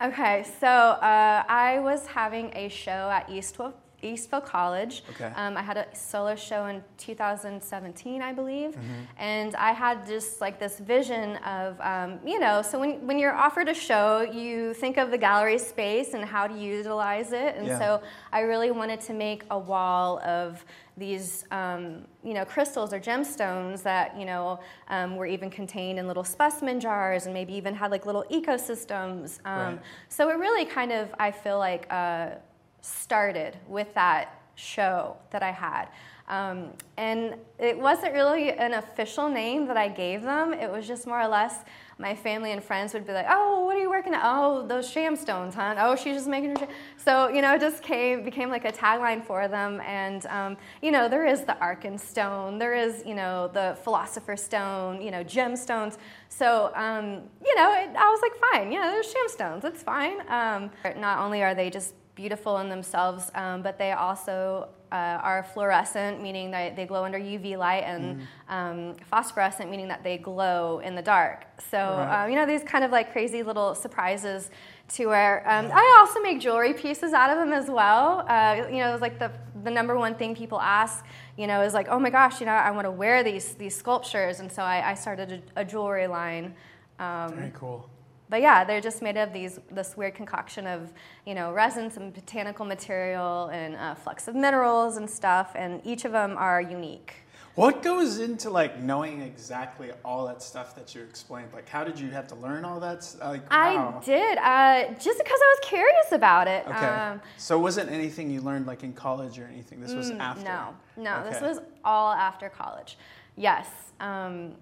Okay, 0.00 0.44
so 0.60 0.68
uh, 0.68 1.42
I 1.48 1.80
was 1.80 2.06
having 2.06 2.52
a 2.54 2.68
show 2.68 3.10
at 3.10 3.28
Eastfield 3.28 3.74
Eastfield 4.02 4.44
College. 4.44 5.02
Okay. 5.10 5.32
Um, 5.34 5.56
I 5.56 5.62
had 5.62 5.76
a 5.76 5.86
solo 5.94 6.36
show 6.36 6.66
in 6.66 6.82
2017, 6.98 8.22
I 8.22 8.32
believe, 8.32 8.70
mm-hmm. 8.70 8.92
and 9.18 9.54
I 9.56 9.72
had 9.72 10.06
just 10.06 10.40
like 10.40 10.58
this 10.58 10.78
vision 10.78 11.36
of, 11.38 11.80
um, 11.80 12.20
you 12.24 12.38
know, 12.38 12.62
so 12.62 12.78
when, 12.78 13.06
when 13.06 13.18
you're 13.18 13.34
offered 13.34 13.68
a 13.68 13.74
show, 13.74 14.20
you 14.20 14.74
think 14.74 14.96
of 14.98 15.10
the 15.10 15.18
gallery 15.18 15.58
space 15.58 16.14
and 16.14 16.24
how 16.24 16.46
to 16.46 16.56
utilize 16.56 17.32
it, 17.32 17.56
and 17.56 17.66
yeah. 17.66 17.78
so 17.78 18.02
I 18.32 18.40
really 18.40 18.70
wanted 18.70 19.00
to 19.02 19.12
make 19.12 19.44
a 19.50 19.58
wall 19.58 20.20
of 20.20 20.64
these, 20.98 21.44
um, 21.50 22.04
you 22.24 22.34
know, 22.34 22.44
crystals 22.44 22.92
or 22.92 23.00
gemstones 23.00 23.82
that, 23.82 24.18
you 24.18 24.24
know, 24.24 24.60
um, 24.88 25.16
were 25.16 25.26
even 25.26 25.48
contained 25.48 25.98
in 25.98 26.06
little 26.06 26.24
specimen 26.24 26.80
jars 26.80 27.26
and 27.26 27.34
maybe 27.34 27.54
even 27.54 27.74
had 27.74 27.90
like 27.90 28.04
little 28.04 28.24
ecosystems. 28.30 29.38
Um, 29.44 29.76
right. 29.76 29.80
So 30.08 30.28
it 30.28 30.34
really 30.34 30.64
kind 30.64 30.92
of, 30.92 31.14
I 31.18 31.30
feel 31.30 31.58
like. 31.58 31.86
Uh, 31.90 32.30
started 32.80 33.56
with 33.66 33.92
that 33.94 34.40
show 34.54 35.16
that 35.30 35.42
I 35.42 35.50
had. 35.50 35.88
Um, 36.28 36.74
and 36.98 37.36
it 37.58 37.78
wasn't 37.78 38.12
really 38.12 38.52
an 38.52 38.74
official 38.74 39.30
name 39.30 39.66
that 39.66 39.78
I 39.78 39.88
gave 39.88 40.22
them. 40.22 40.52
It 40.52 40.70
was 40.70 40.86
just 40.86 41.06
more 41.06 41.20
or 41.20 41.28
less 41.28 41.64
my 41.98 42.14
family 42.14 42.52
and 42.52 42.62
friends 42.62 42.92
would 42.92 43.06
be 43.06 43.14
like, 43.14 43.26
"Oh, 43.28 43.64
what 43.64 43.76
are 43.76 43.80
you 43.80 43.88
working 43.88 44.14
at? 44.14 44.20
Oh, 44.22 44.66
those 44.66 44.88
shamstones, 44.88 45.54
huh? 45.54 45.74
Oh, 45.78 45.96
she's 45.96 46.16
just 46.16 46.28
making." 46.28 46.54
Her 46.56 46.68
so 46.98 47.28
you 47.28 47.40
know, 47.40 47.54
it 47.54 47.60
just 47.60 47.82
came 47.82 48.24
became 48.24 48.50
like 48.50 48.66
a 48.66 48.72
tagline 48.72 49.24
for 49.24 49.48
them. 49.48 49.80
And 49.80 50.26
um, 50.26 50.56
you 50.82 50.90
know, 50.90 51.08
there 51.08 51.26
is 51.26 51.44
the 51.44 51.56
Arkenstone, 51.62 52.58
there 52.58 52.74
is 52.74 53.02
you 53.06 53.14
know 53.14 53.48
the 53.48 53.78
Philosopher's 53.82 54.42
Stone, 54.42 55.00
you 55.00 55.10
know, 55.10 55.24
gemstones. 55.24 55.96
So 56.28 56.72
um, 56.74 57.22
you 57.42 57.54
know, 57.56 57.72
it, 57.72 57.88
I 57.96 58.10
was 58.10 58.20
like, 58.20 58.32
"Fine, 58.52 58.70
yeah, 58.70 58.90
there's 58.90 59.10
shamstones. 59.10 59.64
It's 59.64 59.82
fine." 59.82 60.20
Um, 60.28 60.70
not 60.98 61.20
only 61.20 61.42
are 61.42 61.54
they 61.54 61.70
just 61.70 61.94
beautiful 62.18 62.58
in 62.58 62.68
themselves, 62.68 63.30
um, 63.36 63.62
but 63.62 63.78
they 63.78 63.92
also 63.92 64.68
uh, 64.90 65.20
are 65.22 65.44
fluorescent, 65.54 66.20
meaning 66.20 66.50
that 66.50 66.74
they 66.74 66.84
glow 66.84 67.04
under 67.04 67.16
UV 67.16 67.56
light, 67.56 67.84
and 67.84 68.20
mm. 68.20 68.22
um, 68.48 68.96
phosphorescent, 69.08 69.70
meaning 69.70 69.86
that 69.86 70.02
they 70.02 70.18
glow 70.18 70.80
in 70.80 70.96
the 70.96 71.02
dark. 71.02 71.46
So, 71.70 71.78
right. 71.78 72.24
um, 72.24 72.30
you 72.30 72.34
know, 72.34 72.44
these 72.44 72.64
kind 72.64 72.82
of 72.84 72.90
like 72.90 73.12
crazy 73.12 73.44
little 73.44 73.72
surprises 73.72 74.50
to 74.94 75.06
where 75.06 75.48
um, 75.48 75.70
I 75.72 75.96
also 76.00 76.20
make 76.20 76.40
jewelry 76.40 76.74
pieces 76.74 77.12
out 77.12 77.30
of 77.30 77.38
them 77.38 77.52
as 77.52 77.68
well. 77.70 78.26
Uh, 78.28 78.66
you 78.68 78.78
know, 78.78 78.92
it's 78.94 79.02
like 79.02 79.20
the, 79.20 79.30
the 79.62 79.70
number 79.70 79.96
one 79.96 80.16
thing 80.16 80.34
people 80.34 80.60
ask, 80.60 81.04
you 81.36 81.46
know, 81.46 81.62
is 81.62 81.72
like, 81.72 81.86
oh 81.88 82.00
my 82.00 82.10
gosh, 82.10 82.40
you 82.40 82.46
know, 82.46 82.52
I 82.52 82.72
want 82.72 82.86
to 82.86 82.90
wear 82.90 83.22
these, 83.22 83.54
these 83.54 83.76
sculptures. 83.76 84.40
And 84.40 84.50
so 84.50 84.62
I, 84.62 84.90
I 84.90 84.94
started 84.94 85.42
a, 85.54 85.60
a 85.60 85.64
jewelry 85.64 86.08
line. 86.08 86.56
Um, 86.98 87.34
Very 87.34 87.52
cool 87.54 87.88
but 88.28 88.40
yeah, 88.40 88.64
they're 88.64 88.80
just 88.80 89.02
made 89.02 89.16
of 89.16 89.32
these 89.32 89.58
this 89.70 89.96
weird 89.96 90.14
concoction 90.14 90.66
of 90.66 90.92
you 91.26 91.34
know 91.34 91.52
resins 91.52 91.96
and 91.96 92.12
botanical 92.12 92.64
material 92.64 93.46
and 93.48 93.76
uh, 93.76 93.94
flux 93.94 94.28
of 94.28 94.34
minerals 94.34 94.96
and 94.96 95.08
stuff, 95.08 95.52
and 95.54 95.80
each 95.84 96.04
of 96.04 96.12
them 96.12 96.36
are 96.36 96.60
unique. 96.60 97.14
What 97.58 97.82
goes 97.82 98.20
into 98.20 98.50
like 98.50 98.78
knowing 98.80 99.20
exactly 99.20 99.90
all 100.04 100.28
that 100.28 100.42
stuff 100.42 100.76
that 100.76 100.94
you 100.94 101.02
explained? 101.02 101.48
Like, 101.52 101.68
how 101.68 101.82
did 101.82 101.98
you 101.98 102.08
have 102.10 102.28
to 102.28 102.36
learn 102.36 102.64
all 102.64 102.78
that? 102.78 103.12
Like, 103.20 103.42
I 103.50 103.92
did 104.04 104.38
uh, 104.38 104.92
just 104.92 105.18
because 105.18 105.40
I 105.42 105.56
was 105.56 105.68
curious 105.68 106.12
about 106.12 106.46
it. 106.46 106.64
Okay. 106.68 106.86
Um, 106.86 107.20
so, 107.36 107.58
wasn't 107.58 107.90
anything 107.90 108.30
you 108.30 108.42
learned 108.42 108.68
like 108.68 108.84
in 108.84 108.92
college 108.92 109.40
or 109.40 109.50
anything? 109.52 109.80
This 109.80 109.92
was 109.92 110.12
mm, 110.12 110.20
after. 110.20 110.44
No, 110.44 110.76
no, 110.96 111.16
okay. 111.16 111.30
this 111.30 111.42
was 111.42 111.58
all 111.84 112.12
after 112.12 112.48
college. 112.48 112.96
Yes. 113.34 113.66
Um, 113.98 114.52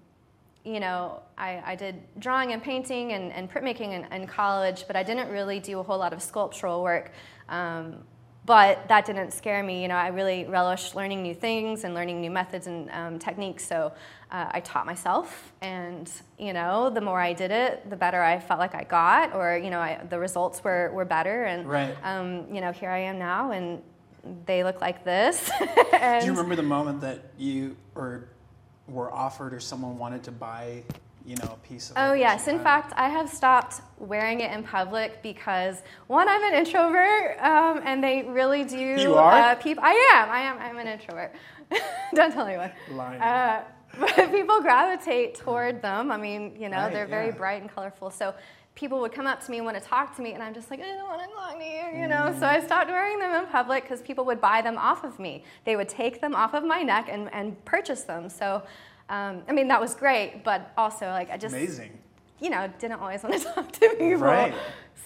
you 0.67 0.81
know, 0.81 1.21
I, 1.37 1.63
I, 1.65 1.75
did 1.75 1.95
drawing 2.19 2.51
and 2.51 2.61
painting 2.61 3.13
and, 3.13 3.31
and 3.31 3.49
printmaking 3.49 3.93
in, 3.93 4.11
in, 4.11 4.27
college, 4.27 4.83
but 4.85 4.97
I 4.97 5.03
didn't 5.03 5.29
really 5.29 5.59
do 5.59 5.79
a 5.79 5.83
whole 5.83 5.97
lot 5.97 6.11
of 6.11 6.21
sculptural 6.21 6.83
work. 6.83 7.13
Um, 7.47 8.03
but 8.45 8.87
that 8.87 9.05
didn't 9.05 9.31
scare 9.31 9.63
me. 9.63 9.81
You 9.81 9.87
know, 9.87 9.95
I 9.95 10.07
really 10.07 10.45
relished 10.45 10.95
learning 10.95 11.21
new 11.21 11.33
things 11.33 11.83
and 11.83 11.93
learning 11.93 12.21
new 12.21 12.31
methods 12.31 12.67
and 12.67 12.89
um, 12.91 13.19
techniques. 13.19 13.65
So 13.65 13.91
uh, 14.31 14.47
I 14.51 14.61
taught 14.61 14.85
myself, 14.85 15.53
and 15.61 16.09
you 16.37 16.53
know, 16.53 16.89
the 16.89 17.01
more 17.01 17.19
I 17.19 17.33
did 17.33 17.51
it, 17.51 17.89
the 17.89 17.97
better 17.97 18.21
I 18.21 18.39
felt 18.39 18.59
like 18.59 18.73
I 18.73 18.83
got, 18.83 19.35
or 19.35 19.57
you 19.57 19.69
know, 19.69 19.79
I, 19.79 20.01
the 20.09 20.17
results 20.17 20.63
were, 20.63 20.91
were 20.93 21.05
better. 21.05 21.43
And 21.43 21.67
right. 21.67 21.95
um, 22.03 22.45
you 22.53 22.61
know, 22.61 22.71
here 22.71 22.89
I 22.89 22.99
am 22.99 23.19
now, 23.19 23.51
and 23.51 23.81
they 24.45 24.63
look 24.63 24.79
like 24.79 25.03
this. 25.03 25.49
do 25.59 26.25
you 26.25 26.31
remember 26.31 26.55
the 26.55 26.63
moment 26.63 27.01
that 27.01 27.31
you 27.37 27.75
or 27.95 28.29
were 28.87 29.11
offered 29.13 29.53
or 29.53 29.59
someone 29.59 29.97
wanted 29.97 30.23
to 30.23 30.31
buy 30.31 30.83
you 31.27 31.35
know, 31.35 31.57
a 31.61 31.67
piece 31.67 31.89
of 31.89 31.97
Oh, 31.97 32.13
yes. 32.13 32.47
In 32.47 32.57
fact, 32.57 32.93
I 32.95 33.09
have 33.09 33.29
stopped 33.29 33.81
wearing 33.99 34.39
it 34.39 34.51
in 34.53 34.63
public 34.63 35.21
because, 35.21 35.83
one, 36.07 36.29
I'm 36.29 36.41
an 36.41 36.53
introvert, 36.53 37.37
um, 37.41 37.81
and 37.83 38.01
they 38.01 38.23
really 38.23 38.63
do. 38.63 38.77
You 38.77 39.15
are? 39.15 39.33
Uh, 39.33 39.55
peop- 39.55 39.79
I 39.81 39.91
am. 40.15 40.29
I 40.29 40.39
am. 40.39 40.57
I'm 40.57 40.77
an 40.77 40.87
introvert. 40.87 41.33
Don't 42.15 42.31
tell 42.31 42.47
anyone. 42.47 42.71
Lying. 42.91 43.21
Uh, 43.21 43.63
but 43.99 44.31
people 44.31 44.61
gravitate 44.61 45.35
toward 45.35 45.81
them. 45.81 46.11
I 46.11 46.17
mean, 46.17 46.55
you 46.57 46.69
know, 46.69 46.77
right, 46.77 46.93
they're 46.93 47.07
very 47.07 47.27
yeah. 47.27 47.37
bright 47.37 47.61
and 47.61 47.69
colorful. 47.69 48.09
So 48.09 48.33
people 48.77 48.99
would 48.99 49.11
come 49.11 49.27
up 49.27 49.43
to 49.43 49.51
me 49.51 49.57
and 49.57 49.65
want 49.65 49.81
to 49.81 49.83
talk 49.83 50.15
to 50.15 50.21
me, 50.21 50.33
and 50.33 50.41
I'm 50.41 50.53
just 50.53 50.69
like, 50.71 50.79
I 50.79 50.85
don't 50.85 51.09
want 51.09 51.21
to 51.21 51.35
talk 51.35 51.59
to 51.59 51.65
you, 51.65 52.01
you 52.01 52.07
know. 52.07 52.31
Mm. 52.31 52.39
So 52.39 52.45
I 52.45 52.63
stopped 52.63 52.89
wearing 52.89 53.19
them 53.19 53.43
in 53.43 53.49
public 53.49 53.83
because 53.83 54.01
people 54.01 54.23
would 54.25 54.39
buy 54.39 54.61
them 54.61 54.77
off 54.77 55.03
of 55.03 55.19
me. 55.19 55.43
They 55.65 55.75
would 55.75 55.89
take 55.89 56.21
them 56.21 56.35
off 56.35 56.53
of 56.53 56.63
my 56.63 56.83
neck 56.83 57.09
and, 57.11 57.29
and 57.33 57.63
purchase 57.65 58.03
them. 58.03 58.29
So 58.29 58.63
um, 59.09 59.43
I 59.47 59.53
mean, 59.53 59.67
that 59.69 59.79
was 59.79 59.95
great, 59.95 60.43
but 60.43 60.71
also 60.77 61.07
like 61.07 61.31
I 61.31 61.37
just 61.37 61.55
amazing. 61.55 61.97
You 62.39 62.51
know, 62.51 62.71
didn't 62.77 62.99
always 62.99 63.23
want 63.23 63.41
to 63.41 63.43
talk 63.53 63.71
to 63.73 63.89
people. 63.97 64.17
Right. 64.17 64.53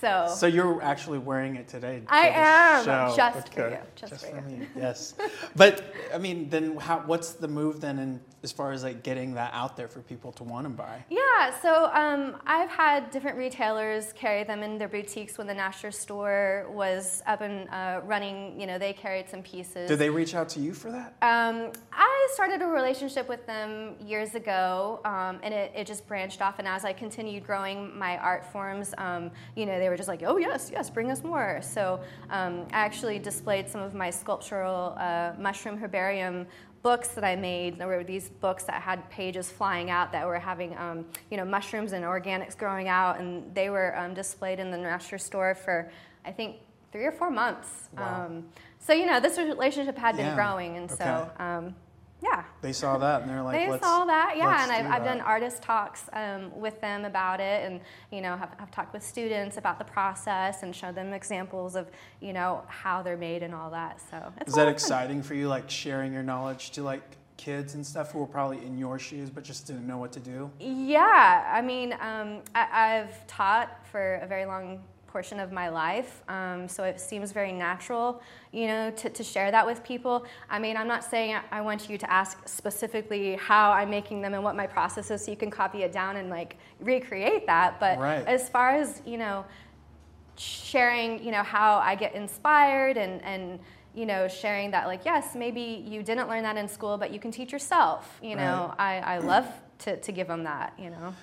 So. 0.02 0.34
So 0.36 0.48
you're 0.48 0.82
actually 0.82 1.20
wearing 1.20 1.56
it 1.56 1.68
today. 1.68 2.02
I 2.08 2.30
am 2.30 2.84
show. 2.84 3.14
just 3.16 3.48
okay. 3.50 3.62
for 3.62 3.70
you. 3.70 3.78
Just, 3.96 4.14
just 4.14 4.26
for, 4.26 4.42
for 4.42 4.50
you. 4.50 4.58
me. 4.58 4.68
Yes. 4.76 5.14
but 5.56 5.94
I 6.14 6.18
mean, 6.18 6.50
then 6.50 6.76
how, 6.78 7.00
what's 7.06 7.34
the 7.34 7.48
move 7.48 7.80
then, 7.80 8.00
in, 8.00 8.20
as 8.44 8.52
far 8.52 8.72
as 8.72 8.84
like 8.84 9.04
getting 9.04 9.36
that 9.36 9.52
out 9.54 9.78
there 9.78 9.88
for 9.88 10.00
people 10.02 10.32
to 10.34 10.44
want 10.44 10.66
to 10.66 10.70
buy? 10.70 11.04
Yeah. 11.10 11.60
So 11.62 11.92
um, 11.94 12.38
I've 12.46 12.70
had 12.70 13.12
different 13.12 13.38
retailers 13.38 14.14
carry 14.14 14.44
them 14.44 14.64
in 14.64 14.78
their 14.78 14.88
boutiques 14.88 15.38
when 15.38 15.48
the 15.48 15.54
Nasher 15.54 15.94
store 15.94 16.68
was 16.72 17.22
up 17.28 17.42
and 17.42 17.70
uh, 17.70 18.02
running. 18.04 18.60
You 18.60 18.68
know, 18.68 18.78
they 18.80 18.94
carried 18.94 19.30
some 19.30 19.44
pieces. 19.44 19.88
Did 19.88 20.00
they 20.00 20.10
reach 20.10 20.34
out 20.34 20.50
to 20.50 20.60
you 20.60 20.74
for 20.74 20.92
that? 20.92 21.16
Um, 21.22 21.72
I 21.94 22.28
started 22.34 22.62
a 22.62 22.68
relationship 22.68 23.30
with 23.30 23.46
them 23.46 23.96
years 24.00 24.36
ago, 24.36 25.02
um, 25.06 25.40
and 25.44 25.54
it, 25.54 25.72
it, 25.76 25.88
just 25.88 26.08
branched 26.08 26.42
off. 26.42 26.60
And 26.60 26.68
as 26.68 26.86
I 26.86 26.94
continued 26.94 27.46
growing 27.46 27.98
my 27.98 28.18
art 28.18 28.46
forms, 28.52 28.94
um, 28.98 29.32
you 29.56 29.66
know, 29.66 29.78
they 29.80 29.90
were 29.90 29.98
just 29.98 30.08
like, 30.08 30.24
oh, 30.24 30.38
yes, 30.38 30.70
yes, 30.72 30.90
bring 30.90 31.12
us 31.12 31.24
more. 31.24 31.60
So 31.62 32.00
um, 32.30 32.68
I 32.72 32.80
actually 32.80 33.20
displayed 33.20 33.70
some 33.70 33.82
of 33.82 33.94
my 33.94 34.10
sculptural 34.10 34.96
uh, 34.98 35.34
mushroom 35.38 35.78
herbarium 35.78 36.48
books 36.82 37.10
that 37.10 37.24
I 37.24 37.36
made. 37.36 37.78
There 37.78 37.88
were 37.88 38.04
these 38.04 38.30
books 38.30 38.64
that 38.64 38.82
had 38.82 39.10
pages 39.10 39.50
flying 39.52 39.90
out 39.90 40.12
that 40.12 40.26
were 40.26 40.40
having, 40.40 40.78
um, 40.78 41.06
you 41.30 41.38
know, 41.38 41.46
mushrooms 41.46 41.94
and 41.94 42.04
organics 42.04 42.58
growing 42.58 42.88
out, 42.88 43.20
and 43.20 43.54
they 43.54 43.70
were 43.70 43.98
um, 43.98 44.14
displayed 44.14 44.60
in 44.60 44.72
the 44.72 44.78
Nasher 44.78 45.20
store 45.20 45.56
for, 45.56 45.92
I 46.26 46.32
think, 46.32 46.58
three 46.92 47.06
or 47.06 47.12
four 47.12 47.30
months. 47.30 47.90
Wow. 47.98 48.26
Um, 48.26 48.46
so 48.80 48.94
you 48.94 49.06
know, 49.06 49.20
this 49.20 49.38
relationship 49.38 49.98
had 49.98 50.18
been 50.18 50.26
yeah. 50.26 50.36
growing, 50.36 50.78
and 50.78 50.92
okay. 50.92 51.04
so 51.04 51.32
um, 51.40 51.76
yeah. 52.22 52.44
They 52.62 52.74
saw 52.74 52.98
that 53.00 53.22
and 53.22 53.30
they're 53.30 53.42
like, 53.42 53.68
they 53.68 53.80
saw 53.80 54.06
that, 54.06 54.36
yeah. 54.38 54.64
And 54.64 54.72
I've, 54.72 54.86
I've 54.86 55.04
done 55.04 55.22
artist 55.22 55.62
talks 55.62 56.04
um, 56.14 56.58
with 56.60 56.80
them 56.80 57.06
about 57.06 57.40
it, 57.40 57.66
and 57.66 57.82
you 58.12 58.22
know, 58.22 58.38
have, 58.38 58.54
have 58.58 58.72
talked 58.72 58.94
with 58.94 59.04
students 59.04 59.58
about 59.58 59.80
the 59.80 59.86
process 59.86 60.64
and 60.64 60.76
showed 60.76 60.96
them 60.96 61.14
examples 61.14 61.76
of 61.76 61.90
you 62.20 62.34
know 62.34 62.64
how 62.68 63.02
they're 63.02 63.18
made 63.18 63.44
and 63.44 63.56
all 63.56 63.72
that. 63.72 64.00
So 64.10 64.32
is 64.46 64.54
that 64.54 64.68
exciting 64.68 65.24
for 65.24 65.34
you, 65.34 65.48
like 65.48 65.70
sharing 65.70 66.14
your 66.14 66.24
knowledge 66.24 66.72
to 66.72 66.84
like 66.84 67.02
kids 67.38 67.74
and 67.74 67.84
stuff 67.84 68.12
who 68.12 68.20
were 68.20 68.28
probably 68.28 68.64
in 68.64 68.78
your 68.78 69.00
shoes 69.00 69.32
but 69.32 69.44
just 69.44 69.66
didn't 69.66 69.88
know 69.88 69.98
what 69.98 70.12
to 70.12 70.20
do? 70.20 70.52
Yeah, 70.60 71.52
I 71.52 71.62
mean, 71.62 71.94
um, 71.94 72.42
I, 72.54 73.00
I've 73.00 73.26
taught 73.26 73.88
for 73.92 74.16
a 74.16 74.28
very 74.28 74.46
long 74.46 74.84
portion 75.12 75.40
of 75.40 75.52
my 75.52 75.70
life. 75.70 76.24
Um, 76.30 76.68
so 76.68 76.84
it 76.84 77.00
seems 77.00 77.32
very 77.32 77.52
natural, 77.52 78.22
you 78.52 78.68
know, 78.68 78.92
to, 78.92 79.10
to 79.10 79.24
share 79.24 79.52
that 79.52 79.66
with 79.66 79.84
people. 79.84 80.26
I 80.50 80.58
mean, 80.58 80.78
I'm 80.78 80.88
not 80.88 81.04
saying 81.04 81.38
I 81.52 81.62
want 81.62 81.90
you 81.90 81.98
to 81.98 82.12
ask 82.12 82.48
specifically 82.48 83.36
how 83.36 83.72
I'm 83.72 83.90
making 83.90 84.22
them 84.22 84.34
and 84.34 84.44
what 84.44 84.56
my 84.56 84.68
process 84.68 85.12
is 85.12 85.26
so 85.26 85.32
you 85.32 85.38
can 85.38 85.52
copy 85.52 85.84
it 85.84 85.92
down 85.92 86.16
and 86.16 86.30
like 86.30 86.58
recreate 86.80 87.46
that. 87.48 87.80
But 87.80 88.00
Right. 88.00 88.26
as 88.26 88.50
far 88.50 88.72
as, 88.72 89.02
you 89.06 89.18
know, 89.18 89.46
sharing, 90.38 91.24
you 91.24 91.32
know, 91.32 91.44
how 91.44 91.78
I 91.78 91.96
get 91.96 92.16
inspired 92.16 92.98
and, 92.98 93.22
and 93.24 93.60
you 93.94 94.06
know, 94.06 94.28
sharing 94.28 94.72
that 94.72 94.88
like, 94.88 95.04
yes, 95.04 95.36
maybe 95.36 95.84
you 95.86 96.02
didn't 96.02 96.30
learn 96.30 96.44
that 96.44 96.56
in 96.56 96.68
school, 96.68 96.98
but 96.98 97.12
you 97.12 97.20
can 97.20 97.32
teach 97.32 97.52
yourself. 97.52 98.18
You 98.24 98.38
know, 98.38 98.74
I, 98.80 99.00
I 99.00 99.18
love 99.18 99.46
to, 99.80 99.98
to 99.98 100.12
give 100.12 100.28
them 100.28 100.44
that, 100.46 100.74
you 100.80 100.90
know. 100.90 101.14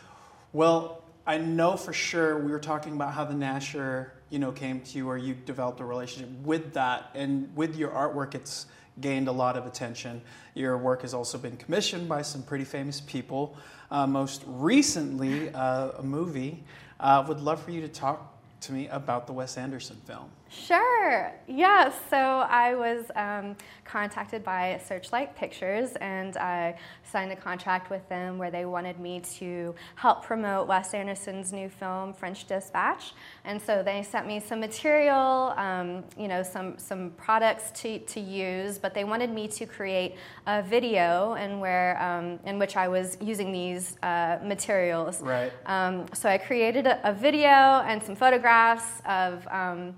Well, 0.52 1.02
I 1.28 1.36
know 1.36 1.76
for 1.76 1.92
sure 1.92 2.38
we 2.38 2.50
were 2.50 2.58
talking 2.58 2.94
about 2.94 3.12
how 3.12 3.26
the 3.26 3.34
Nasher, 3.34 4.12
you 4.30 4.38
know, 4.38 4.50
came 4.50 4.80
to 4.80 4.96
you 4.96 5.06
or 5.06 5.18
you 5.18 5.34
developed 5.34 5.78
a 5.78 5.84
relationship 5.84 6.30
with 6.42 6.72
that. 6.72 7.10
And 7.14 7.54
with 7.54 7.76
your 7.76 7.90
artwork, 7.90 8.34
it's 8.34 8.64
gained 9.02 9.28
a 9.28 9.32
lot 9.32 9.54
of 9.54 9.66
attention. 9.66 10.22
Your 10.54 10.78
work 10.78 11.02
has 11.02 11.12
also 11.12 11.36
been 11.36 11.58
commissioned 11.58 12.08
by 12.08 12.22
some 12.22 12.42
pretty 12.42 12.64
famous 12.64 13.02
people. 13.02 13.58
Uh, 13.90 14.06
most 14.06 14.42
recently, 14.46 15.52
uh, 15.52 15.90
a 15.98 16.02
movie. 16.02 16.64
Uh, 16.98 17.22
would 17.28 17.40
love 17.40 17.62
for 17.62 17.72
you 17.72 17.82
to 17.82 17.88
talk 17.88 18.34
to 18.62 18.72
me 18.72 18.88
about 18.88 19.26
the 19.26 19.34
Wes 19.34 19.58
Anderson 19.58 19.98
film. 20.06 20.30
Sure. 20.50 21.32
Yes. 21.46 21.94
So 22.08 22.16
I 22.16 22.74
was 22.74 23.04
um, 23.14 23.54
contacted 23.84 24.42
by 24.42 24.80
Searchlight 24.86 25.36
Pictures, 25.36 25.90
and 26.00 26.36
I 26.38 26.78
signed 27.04 27.32
a 27.32 27.36
contract 27.36 27.90
with 27.90 28.08
them 28.08 28.38
where 28.38 28.50
they 28.50 28.64
wanted 28.64 28.98
me 28.98 29.20
to 29.38 29.74
help 29.94 30.24
promote 30.24 30.66
Wes 30.66 30.94
Anderson's 30.94 31.52
new 31.52 31.68
film, 31.68 32.14
French 32.14 32.46
Dispatch. 32.46 33.12
And 33.44 33.60
so 33.60 33.82
they 33.82 34.02
sent 34.02 34.26
me 34.26 34.40
some 34.40 34.58
material, 34.60 35.52
um, 35.56 36.04
you 36.18 36.28
know, 36.28 36.42
some 36.42 36.78
some 36.78 37.10
products 37.18 37.70
to, 37.82 37.98
to 37.98 38.20
use, 38.20 38.78
but 38.78 38.94
they 38.94 39.04
wanted 39.04 39.30
me 39.30 39.48
to 39.48 39.66
create 39.66 40.16
a 40.46 40.62
video, 40.62 41.34
and 41.34 41.60
where 41.60 42.00
um, 42.02 42.38
in 42.44 42.58
which 42.58 42.76
I 42.76 42.88
was 42.88 43.18
using 43.20 43.52
these 43.52 43.96
uh, 44.02 44.38
materials. 44.42 45.20
Right. 45.20 45.52
Um, 45.66 46.06
so 46.14 46.28
I 46.28 46.38
created 46.38 46.86
a, 46.86 47.10
a 47.10 47.12
video 47.12 47.82
and 47.86 48.02
some 48.02 48.16
photographs 48.16 49.02
of, 49.06 49.46
um, 49.48 49.94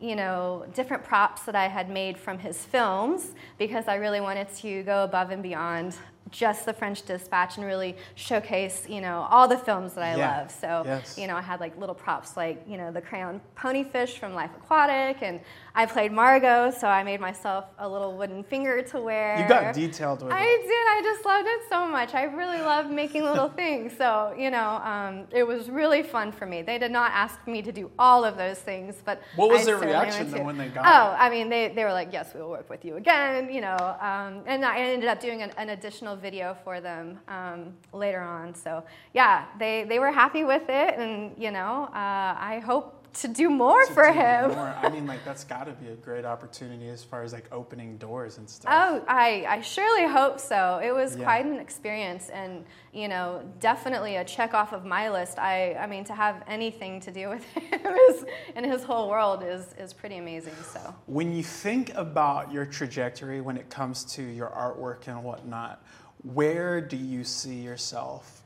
you 0.00 0.16
know, 0.16 0.66
different 0.74 1.04
props 1.04 1.42
that 1.42 1.54
I 1.54 1.68
had 1.68 1.88
made 1.88 2.18
from 2.18 2.38
his 2.38 2.64
films 2.64 3.32
because 3.58 3.88
I 3.88 3.94
really 3.94 4.20
wanted 4.20 4.52
to 4.56 4.82
go 4.82 5.04
above 5.04 5.30
and 5.30 5.42
beyond 5.42 5.96
just 6.30 6.64
the 6.64 6.72
French 6.72 7.02
Dispatch 7.02 7.58
and 7.58 7.66
really 7.66 7.96
showcase, 8.14 8.86
you 8.88 9.00
know, 9.00 9.26
all 9.30 9.46
the 9.46 9.58
films 9.58 9.94
that 9.94 10.02
I 10.04 10.16
Yeah. 10.16 10.38
love. 10.38 10.50
So, 10.50 10.82
Yes. 10.84 11.18
you 11.18 11.26
know, 11.26 11.36
I 11.36 11.42
had 11.42 11.60
like 11.60 11.76
little 11.78 11.94
props 11.94 12.36
like, 12.36 12.62
you 12.66 12.76
know, 12.78 12.90
the 12.90 13.00
crayon 13.00 13.40
ponyfish 13.56 14.18
from 14.18 14.34
Life 14.34 14.50
Aquatic, 14.56 15.22
and 15.22 15.40
I 15.74 15.86
played 15.86 16.12
Margot, 16.12 16.70
so 16.70 16.88
I 16.88 17.02
made 17.02 17.20
myself 17.20 17.66
a 17.78 17.88
little 17.88 18.16
wooden 18.16 18.42
finger 18.42 18.80
to 18.82 19.00
wear. 19.00 19.38
You 19.38 19.46
got 19.48 19.74
detailed 19.74 20.22
with 20.22 20.32
I 20.32 20.42
it. 20.42 20.62
did. 20.62 20.70
I 20.72 21.00
just 21.04 21.24
loved 21.26 21.46
it 21.48 21.60
so 21.68 21.86
much. 21.86 22.14
I 22.14 22.24
really 22.24 22.60
love 22.62 22.90
making 22.90 23.22
little 23.24 23.48
things. 23.62 23.96
So, 23.96 24.34
you 24.36 24.50
know, 24.50 24.80
um, 24.84 25.26
it 25.30 25.46
was 25.46 25.68
really 25.68 26.02
fun 26.02 26.32
for 26.32 26.46
me. 26.46 26.62
They 26.62 26.78
did 26.78 26.90
not 26.90 27.12
ask 27.12 27.44
me 27.46 27.60
to 27.62 27.72
do 27.72 27.90
all 27.98 28.24
of 28.24 28.36
those 28.36 28.58
things, 28.58 29.02
but 29.04 29.20
What 29.36 29.50
was 29.50 29.62
I 29.62 29.64
their 29.66 29.76
reaction, 29.78 30.30
though, 30.30 30.42
when 30.42 30.56
they 30.56 30.68
got 30.68 30.84
Oh, 30.86 31.12
it? 31.14 31.16
I 31.20 31.30
mean, 31.30 31.48
they, 31.48 31.68
they 31.68 31.84
were 31.84 31.92
like, 31.92 32.12
yes, 32.12 32.32
we 32.34 32.40
will 32.40 32.50
work 32.50 32.70
with 32.70 32.84
you 32.84 32.96
again, 32.96 33.52
you 33.52 33.60
know. 33.60 33.76
Um, 34.00 34.42
and 34.46 34.64
I 34.64 34.78
ended 34.78 35.08
up 35.08 35.20
doing 35.20 35.42
an, 35.42 35.52
an 35.56 35.70
additional 35.70 36.13
video 36.16 36.56
for 36.64 36.80
them 36.80 37.18
um, 37.28 37.74
later 37.92 38.20
on. 38.20 38.54
So, 38.54 38.84
yeah, 39.12 39.46
they, 39.58 39.84
they 39.84 39.98
were 39.98 40.10
happy 40.10 40.44
with 40.44 40.68
it. 40.68 40.98
And, 40.98 41.34
you 41.38 41.50
know, 41.50 41.88
uh, 41.92 42.36
I 42.38 42.62
hope 42.64 43.03
to 43.14 43.28
do 43.28 43.48
more 43.50 43.84
To 43.86 43.92
for 43.92 44.06
do 44.06 44.12
him. 44.12 44.50
more. 44.50 44.74
I 44.82 44.88
mean, 44.90 45.06
like 45.06 45.24
that's 45.24 45.44
got 45.44 45.64
to 45.66 45.72
be 45.72 45.88
a 45.88 45.94
great 45.96 46.24
opportunity 46.24 46.88
as 46.88 47.02
far 47.04 47.22
as 47.22 47.32
like 47.32 47.46
opening 47.52 47.96
doors 47.98 48.38
and 48.38 48.48
stuff. 48.48 48.72
Oh, 48.74 49.04
I, 49.08 49.44
I 49.48 49.60
surely 49.60 50.06
hope 50.10 50.38
so. 50.40 50.80
It 50.82 50.92
was 50.92 51.16
Yeah. 51.16 51.24
quite 51.24 51.46
an 51.46 51.58
experience 51.58 52.28
and, 52.30 52.64
you 52.92 53.08
know, 53.08 53.42
definitely 53.60 54.16
a 54.16 54.24
check 54.24 54.54
off 54.54 54.72
of 54.72 54.84
my 54.84 55.10
list. 55.10 55.38
I, 55.38 55.74
I 55.74 55.86
mean, 55.86 56.04
to 56.04 56.14
have 56.14 56.42
anything 56.46 57.00
to 57.00 57.10
do 57.12 57.28
with 57.34 57.44
him 57.44 57.80
is, 58.10 58.24
and 58.56 58.66
his 58.66 58.82
whole 58.84 59.08
world 59.08 59.42
is, 59.42 59.74
is 59.78 59.92
pretty 59.92 60.16
amazing. 60.18 60.54
So, 60.72 60.94
When 61.06 61.32
you 61.34 61.42
think 61.42 61.94
about 61.94 62.52
your 62.52 62.66
trajectory 62.66 63.40
when 63.40 63.56
it 63.56 63.70
comes 63.70 64.04
to 64.14 64.22
your 64.22 64.48
artwork 64.50 65.06
and 65.08 65.22
whatnot, 65.24 65.84
where 66.22 66.80
do 66.80 66.96
you 66.96 67.22
see 67.24 67.56
yourself 67.60 68.42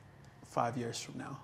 five 0.48 0.76
years 0.76 0.98
from 1.00 1.18
now? 1.18 1.38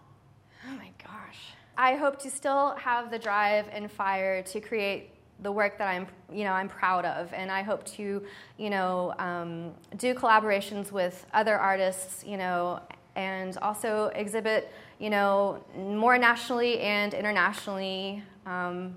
oh 0.66 0.76
my 0.76 0.90
gosh. 1.02 1.38
I 1.76 1.96
hope 1.96 2.18
to 2.20 2.30
still 2.30 2.74
have 2.76 3.10
the 3.10 3.18
drive 3.18 3.66
and 3.72 3.90
fire 3.90 4.42
to 4.42 4.60
create 4.60 5.10
the 5.42 5.50
work 5.50 5.78
that 5.78 5.88
I'm, 5.88 6.06
you 6.32 6.44
know, 6.44 6.52
I'm 6.52 6.68
proud 6.68 7.04
of, 7.04 7.32
and 7.32 7.50
I 7.50 7.62
hope 7.62 7.84
to, 7.84 8.22
you 8.56 8.70
know, 8.70 9.14
um, 9.18 9.72
do 9.96 10.14
collaborations 10.14 10.92
with 10.92 11.26
other 11.34 11.58
artists, 11.58 12.24
you 12.24 12.36
know, 12.36 12.80
and 13.16 13.56
also 13.58 14.10
exhibit, 14.14 14.72
you 14.98 15.10
know, 15.10 15.62
more 15.76 16.18
nationally 16.18 16.80
and 16.80 17.12
internationally, 17.12 18.22
um, 18.46 18.94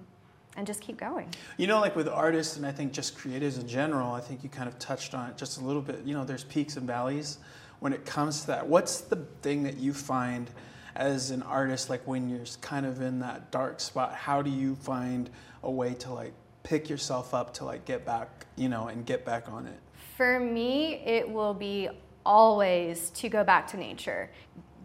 and 0.56 0.66
just 0.66 0.82
keep 0.82 0.98
going. 0.98 1.30
You 1.58 1.68
know, 1.68 1.80
like 1.80 1.96
with 1.96 2.08
artists 2.08 2.58
and 2.58 2.66
I 2.66 2.72
think 2.72 2.92
just 2.92 3.18
creatives 3.18 3.60
in 3.60 3.68
general, 3.68 4.12
I 4.12 4.22
think 4.22 4.44
you 4.44 4.50
kind 4.50 4.68
of 4.68 4.78
touched 4.80 5.14
on 5.14 5.30
it 5.30 5.38
just 5.38 5.60
a 5.60 5.64
little 5.64 5.82
bit. 5.82 6.02
You 6.04 6.14
know, 6.14 6.24
there's 6.24 6.44
peaks 6.44 6.78
and 6.78 6.88
valleys 6.88 7.40
when 7.80 7.94
it 7.94 8.06
comes 8.06 8.42
to 8.42 8.48
that. 8.48 8.68
What's 8.68 9.02
the 9.02 9.18
thing 9.42 9.64
that 9.64 9.78
you 9.78 9.94
find 9.94 10.50
as 10.98 11.32
an 11.32 11.44
artist, 11.44 11.90
like 11.90 12.06
when 12.08 12.28
you're 12.28 12.46
kind 12.62 12.86
of 12.86 13.02
in 13.02 13.20
that 13.20 13.52
dark 13.52 13.80
spot? 13.80 14.14
How 14.14 14.42
do 14.42 14.50
you 14.50 14.76
find 14.76 15.30
a 15.64 15.72
way 15.72 15.94
to 15.96 16.12
like 16.12 16.34
pick 16.64 16.90
yourself 16.90 17.34
up 17.34 17.54
to 17.56 17.66
like 17.66 17.86
get 17.86 18.06
back, 18.06 18.46
you 18.56 18.68
know, 18.68 18.88
and 18.88 19.06
get 19.06 19.24
back 19.24 19.50
on 19.50 19.68
it? 19.68 19.80
For 20.18 20.40
me, 20.40 20.96
it 21.06 21.30
will 21.30 21.54
be 21.54 21.90
always 22.26 23.12
to 23.12 23.30
go 23.30 23.44
back 23.44 23.68
to 23.68 23.78
nature. 23.78 24.30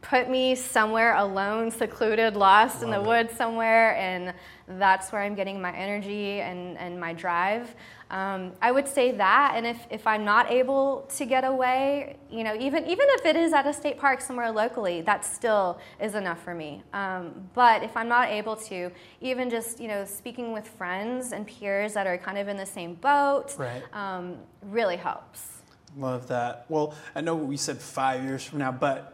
Put 0.03 0.29
me 0.29 0.55
somewhere 0.57 1.15
alone, 1.17 1.71
secluded, 1.71 2.37
lost 2.37 2.83
in 2.83 2.91
the 2.91 3.01
it. 3.01 3.07
woods 3.07 3.35
somewhere, 3.35 3.97
and 3.97 4.35
that's 4.79 5.11
where 5.13 5.23
I'm 5.23 5.35
getting 5.35 5.61
my 5.61 5.73
energy 5.75 6.41
and, 6.41 6.77
and 6.77 6.99
my 7.01 7.13
drive. 7.13 7.75
Um, 8.11 8.53
I 8.61 8.73
would 8.73 8.87
say 8.89 9.13
that, 9.13 9.53
and 9.55 9.65
if, 9.67 9.79
if 9.91 10.07
I'm 10.07 10.25
not 10.25 10.51
able 10.51 11.09
to 11.17 11.25
get 11.25 11.45
away, 11.45 12.17
you 12.31 12.43
know, 12.45 12.55
even, 12.55 12.85
even 12.87 13.07
if 13.11 13.25
it 13.25 13.37
is 13.37 13.53
at 13.55 13.67
a 13.67 13.73
state 13.73 13.97
park 13.97 14.21
somewhere 14.21 14.51
locally, 14.51 15.01
that 15.03 15.25
still 15.25 15.81
is 16.01 16.15
enough 16.15 16.43
for 16.43 16.55
me. 16.55 16.83
Um, 16.93 17.49
but 17.55 17.83
if 17.83 17.97
I'm 17.97 18.09
not 18.09 18.29
able 18.29 18.57
to, 18.57 18.91
even 19.21 19.49
just, 19.49 19.81
you 19.81 19.89
know, 19.89 20.05
speaking 20.05 20.53
with 20.53 20.67
friends 20.69 21.33
and 21.33 21.47
peers 21.47 21.95
that 21.95 22.07
are 22.07 22.19
kind 22.19 22.37
of 22.39 22.49
in 22.49 22.57
the 22.57 22.67
same 22.67 22.95
boat, 22.97 23.55
Right. 23.57 23.83
um, 23.95 24.37
really 24.63 24.97
helps. 24.97 25.63
Love 25.97 26.27
that. 26.29 26.67
Well, 26.69 26.95
I 27.15 27.21
know 27.21 27.37
we 27.37 27.57
said 27.57 27.79
five 27.79 28.25
years 28.25 28.43
from 28.45 28.59
now, 28.59 28.73
but 28.73 29.12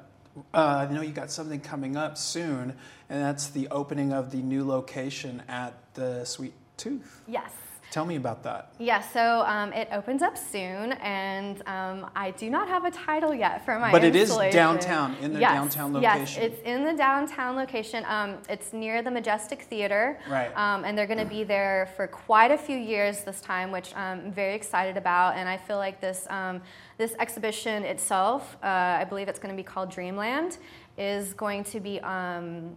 uh, 0.54 0.86
I 0.88 0.92
know 0.92 1.02
you 1.02 1.12
got 1.12 1.30
something 1.30 1.60
coming 1.60 1.96
up 1.96 2.18
soon, 2.18 2.74
and 3.08 3.22
that's 3.22 3.48
the 3.48 3.68
opening 3.68 4.12
of 4.12 4.30
the 4.30 4.38
new 4.38 4.66
location 4.66 5.42
at 5.48 5.74
the 5.94 6.24
Sweet 6.24 6.54
Tooth. 6.76 7.22
Yes. 7.26 7.52
Tell 7.90 8.04
me 8.04 8.16
about 8.16 8.42
that. 8.42 8.72
Yeah, 8.78 9.00
so 9.00 9.42
um, 9.46 9.72
it 9.72 9.88
opens 9.92 10.20
up 10.20 10.36
soon, 10.36 10.92
and 10.92 11.62
um, 11.66 12.10
I 12.14 12.32
do 12.32 12.50
not 12.50 12.68
have 12.68 12.84
a 12.84 12.90
title 12.90 13.34
yet 13.34 13.64
for 13.64 13.78
my 13.78 13.90
But 13.90 14.04
it 14.04 14.14
is 14.14 14.36
downtown, 14.52 15.16
in 15.22 15.32
the 15.32 15.40
Yes, 15.40 15.52
downtown 15.52 16.02
Yes, 16.02 16.36
it's 16.36 16.60
in 16.62 16.84
the 16.84 16.92
downtown 16.92 17.56
location. 17.56 18.04
Um, 18.06 18.36
it's 18.50 18.74
near 18.74 19.00
the 19.00 19.10
Majestic 19.10 19.62
Theater. 19.62 20.18
Right. 20.28 20.54
Um, 20.54 20.84
and 20.84 20.98
they're 20.98 21.06
going 21.06 21.18
to 21.18 21.24
be 21.24 21.44
there 21.44 21.88
for 21.96 22.06
quite 22.06 22.50
a 22.50 22.58
few 22.58 22.76
years 22.76 23.24
this 23.24 23.40
time, 23.40 23.70
which 23.70 23.96
I'm 23.96 24.32
very 24.32 24.54
excited 24.54 24.98
about. 24.98 25.36
And 25.36 25.48
I 25.48 25.56
feel 25.56 25.78
like 25.78 25.98
this, 25.98 26.26
um, 26.28 26.60
this 26.98 27.14
exhibition 27.18 27.84
itself, 27.84 28.58
uh, 28.62 28.66
I 28.66 29.04
believe 29.04 29.28
it's 29.28 29.38
going 29.38 29.54
to 29.54 29.56
be 29.56 29.66
called 29.66 29.90
Dreamland, 29.90 30.58
is 30.98 31.32
going 31.32 31.64
to 31.64 31.80
be 31.80 32.00
um, 32.00 32.76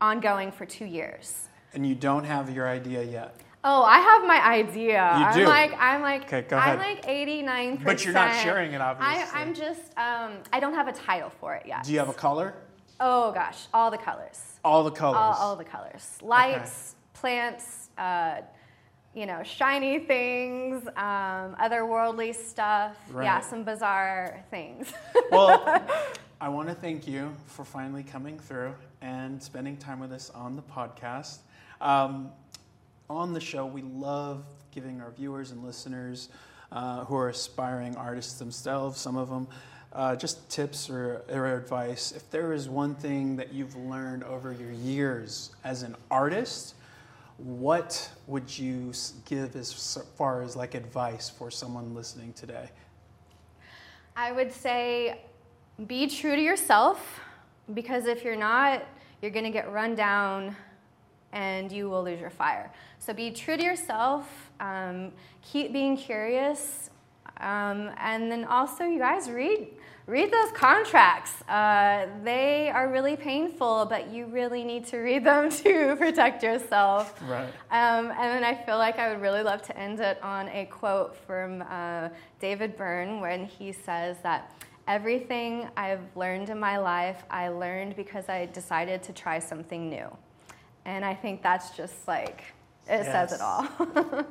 ongoing 0.00 0.52
for 0.52 0.66
two 0.66 0.84
years. 0.84 1.48
And 1.72 1.86
you 1.86 1.94
don't 1.94 2.24
have 2.24 2.54
your 2.54 2.68
idea 2.68 3.02
yet. 3.02 3.41
Oh, 3.64 3.84
I 3.84 3.98
have 4.00 4.26
my 4.26 4.44
idea. 4.44 4.94
You 5.18 5.24
I'm 5.24 5.34
do? 5.38 5.44
like 5.46 5.72
I'm 5.78 6.02
like 6.02 6.24
Okay, 6.24 6.42
go 6.42 6.56
I'm 6.56 6.78
like 6.78 7.06
89 7.06 7.76
percent. 7.78 7.84
But 7.84 8.04
you're 8.04 8.14
not 8.14 8.34
sharing 8.42 8.72
it, 8.72 8.80
obviously. 8.80 9.24
I, 9.32 9.40
I'm 9.40 9.54
just 9.54 9.96
um, 9.96 10.32
I 10.52 10.58
don't 10.60 10.74
have 10.74 10.88
a 10.88 10.92
title 10.92 11.30
for 11.40 11.54
it 11.54 11.64
yet. 11.66 11.84
Do 11.84 11.92
you 11.92 11.98
have 12.00 12.08
a 12.08 12.12
color? 12.14 12.54
Oh 12.98 13.32
gosh, 13.32 13.66
all 13.72 13.90
the 13.90 13.98
colors, 13.98 14.40
All 14.64 14.84
the 14.84 14.90
colors. 14.90 15.16
all, 15.16 15.32
all 15.34 15.56
the 15.56 15.64
colors, 15.64 16.18
lights, 16.22 16.94
plants, 17.14 17.88
uh, 17.98 18.42
you 19.14 19.26
know, 19.26 19.42
shiny 19.42 19.98
things, 19.98 20.86
um, 20.96 21.56
otherworldly 21.60 22.34
stuff. 22.34 22.96
Yeah, 23.14 23.40
some 23.40 23.64
bizarre 23.64 24.44
things. 24.50 24.92
well, 25.30 25.84
I 26.40 26.48
want 26.48 26.68
to 26.68 26.74
thank 26.74 27.06
you 27.06 27.34
for 27.46 27.64
finally 27.64 28.02
coming 28.02 28.38
through 28.38 28.74
and 29.00 29.42
spending 29.42 29.76
time 29.76 29.98
with 30.00 30.12
us 30.12 30.30
on 30.30 30.56
the 30.56 30.62
podcast. 30.62 31.38
Um, 31.80 32.30
on 33.12 33.32
the 33.32 33.40
show, 33.40 33.66
we 33.66 33.82
love 33.82 34.44
giving 34.70 35.00
our 35.00 35.10
viewers 35.10 35.50
and 35.50 35.62
listeners 35.62 36.28
uh, 36.72 37.04
who 37.04 37.14
are 37.14 37.28
aspiring 37.28 37.94
artists 37.96 38.38
themselves, 38.38 39.00
some 39.00 39.16
of 39.16 39.28
them, 39.28 39.46
uh, 39.92 40.16
just 40.16 40.48
tips 40.48 40.88
or, 40.88 41.22
or 41.28 41.56
advice. 41.56 42.12
If 42.12 42.30
there 42.30 42.52
is 42.52 42.68
one 42.68 42.94
thing 42.94 43.36
that 43.36 43.52
you've 43.52 43.76
learned 43.76 44.24
over 44.24 44.52
your 44.52 44.70
years 44.70 45.50
as 45.64 45.82
an 45.82 45.94
artist, 46.10 46.74
what 47.36 48.10
would 48.26 48.58
you 48.58 48.92
give 49.26 49.54
as 49.56 49.98
far 50.16 50.42
as 50.42 50.56
like 50.56 50.74
advice 50.74 51.28
for 51.28 51.50
someone 51.50 51.94
listening 51.94 52.32
today? 52.32 52.70
I 54.16 54.32
would 54.32 54.52
say 54.52 55.20
be 55.86 56.06
true 56.06 56.36
to 56.36 56.42
yourself 56.42 57.20
because 57.74 58.06
if 58.06 58.24
you're 58.24 58.36
not, 58.36 58.84
you're 59.20 59.30
going 59.30 59.44
to 59.44 59.50
get 59.50 59.70
run 59.70 59.94
down 59.94 60.56
and 61.32 61.70
you 61.72 61.88
will 61.88 62.02
lose 62.02 62.20
your 62.20 62.30
fire. 62.30 62.70
So 62.98 63.12
be 63.12 63.30
true 63.30 63.56
to 63.56 63.62
yourself, 63.62 64.50
um, 64.60 65.12
keep 65.42 65.72
being 65.72 65.96
curious, 65.96 66.90
um, 67.42 67.90
and 67.98 68.30
then 68.30 68.44
also, 68.44 68.84
you 68.84 68.98
guys 68.98 69.30
read 69.30 69.66
read 70.06 70.32
those 70.32 70.50
contracts. 70.52 71.30
Uh, 71.48 72.06
they 72.24 72.70
are 72.70 72.90
really 72.90 73.16
painful, 73.16 73.86
but 73.86 74.10
you 74.10 74.26
really 74.26 74.64
need 74.64 74.84
to 74.86 74.98
read 74.98 75.24
them 75.24 75.48
to 75.62 75.96
protect 75.96 76.42
yourself. 76.42 77.20
Right. 77.28 77.48
Um, 77.70 78.10
and 78.10 78.18
then 78.18 78.44
I 78.44 78.54
feel 78.54 78.78
like 78.78 78.98
I 78.98 79.08
would 79.08 79.20
really 79.20 79.42
love 79.42 79.62
to 79.62 79.78
end 79.78 80.00
it 80.00 80.20
on 80.22 80.48
a 80.48 80.66
quote 80.66 81.14
from 81.14 81.62
uh, 81.70 82.08
David 82.40 82.76
Byrne 82.76 83.20
when 83.20 83.44
he 83.44 83.72
says 83.72 84.16
that 84.22 84.52
everything 84.88 85.68
I've 85.76 86.04
learned 86.16 86.50
in 86.50 86.58
my 86.58 86.78
life, 86.78 87.22
I 87.30 87.48
learned 87.48 87.94
because 87.94 88.28
I 88.28 88.46
decided 88.46 89.02
to 89.04 89.12
try 89.12 89.38
something 89.38 89.88
new. 89.88 90.08
And 90.84 91.04
I 91.04 91.14
think 91.14 91.42
that's 91.42 91.70
just 91.76 92.06
like, 92.08 92.42
it 92.88 93.04
says 93.04 93.32
it 93.32 93.40
all. 93.40 93.66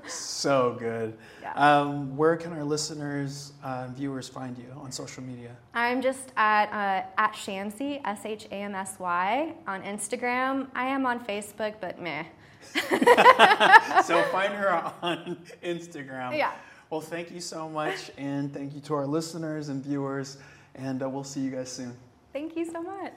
So 0.07 0.75
good. 0.77 1.17
Yeah. 1.41 1.53
Um, 1.53 2.17
where 2.17 2.35
can 2.35 2.51
our 2.51 2.63
listeners, 2.63 3.53
uh, 3.63 3.87
viewers 3.95 4.27
find 4.27 4.57
you 4.57 4.65
on 4.75 4.91
social 4.91 5.23
media? 5.23 5.55
I'm 5.73 6.01
just 6.01 6.33
at 6.35 6.67
uh, 6.69 7.07
at 7.17 7.33
Shamsy 7.33 8.01
S 8.03 8.25
H 8.25 8.47
A 8.51 8.55
M 8.55 8.75
S 8.75 8.97
Y 8.99 9.53
on 9.67 9.81
Instagram. 9.83 10.67
I 10.75 10.87
am 10.87 11.05
on 11.05 11.23
Facebook, 11.23 11.75
but 11.79 12.01
meh. 12.01 12.25
so 14.03 14.21
find 14.31 14.53
her 14.53 14.91
on 15.01 15.37
Instagram. 15.63 16.37
Yeah. 16.37 16.51
Well, 16.89 17.01
thank 17.01 17.31
you 17.31 17.39
so 17.39 17.69
much, 17.69 18.11
and 18.17 18.53
thank 18.53 18.75
you 18.75 18.81
to 18.81 18.93
our 18.95 19.07
listeners 19.07 19.69
and 19.69 19.81
viewers, 19.81 20.37
and 20.75 21.01
uh, 21.01 21.07
we'll 21.09 21.23
see 21.23 21.39
you 21.39 21.51
guys 21.51 21.71
soon. 21.71 21.95
Thank 22.33 22.57
you 22.57 22.65
so 22.65 22.81
much. 22.81 23.13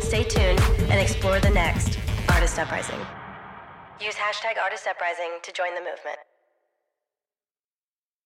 Stay 0.00 0.24
tuned 0.24 0.60
and 0.90 1.00
explore 1.00 1.40
the 1.40 1.50
next 1.50 1.98
Artist 2.28 2.58
Uprising. 2.58 3.00
Use 4.00 4.14
hashtag 4.14 4.58
Artist 4.62 4.86
Uprising 4.86 5.38
to 5.42 5.52
join 5.52 5.74
the 5.74 5.80
movement. 5.80 6.18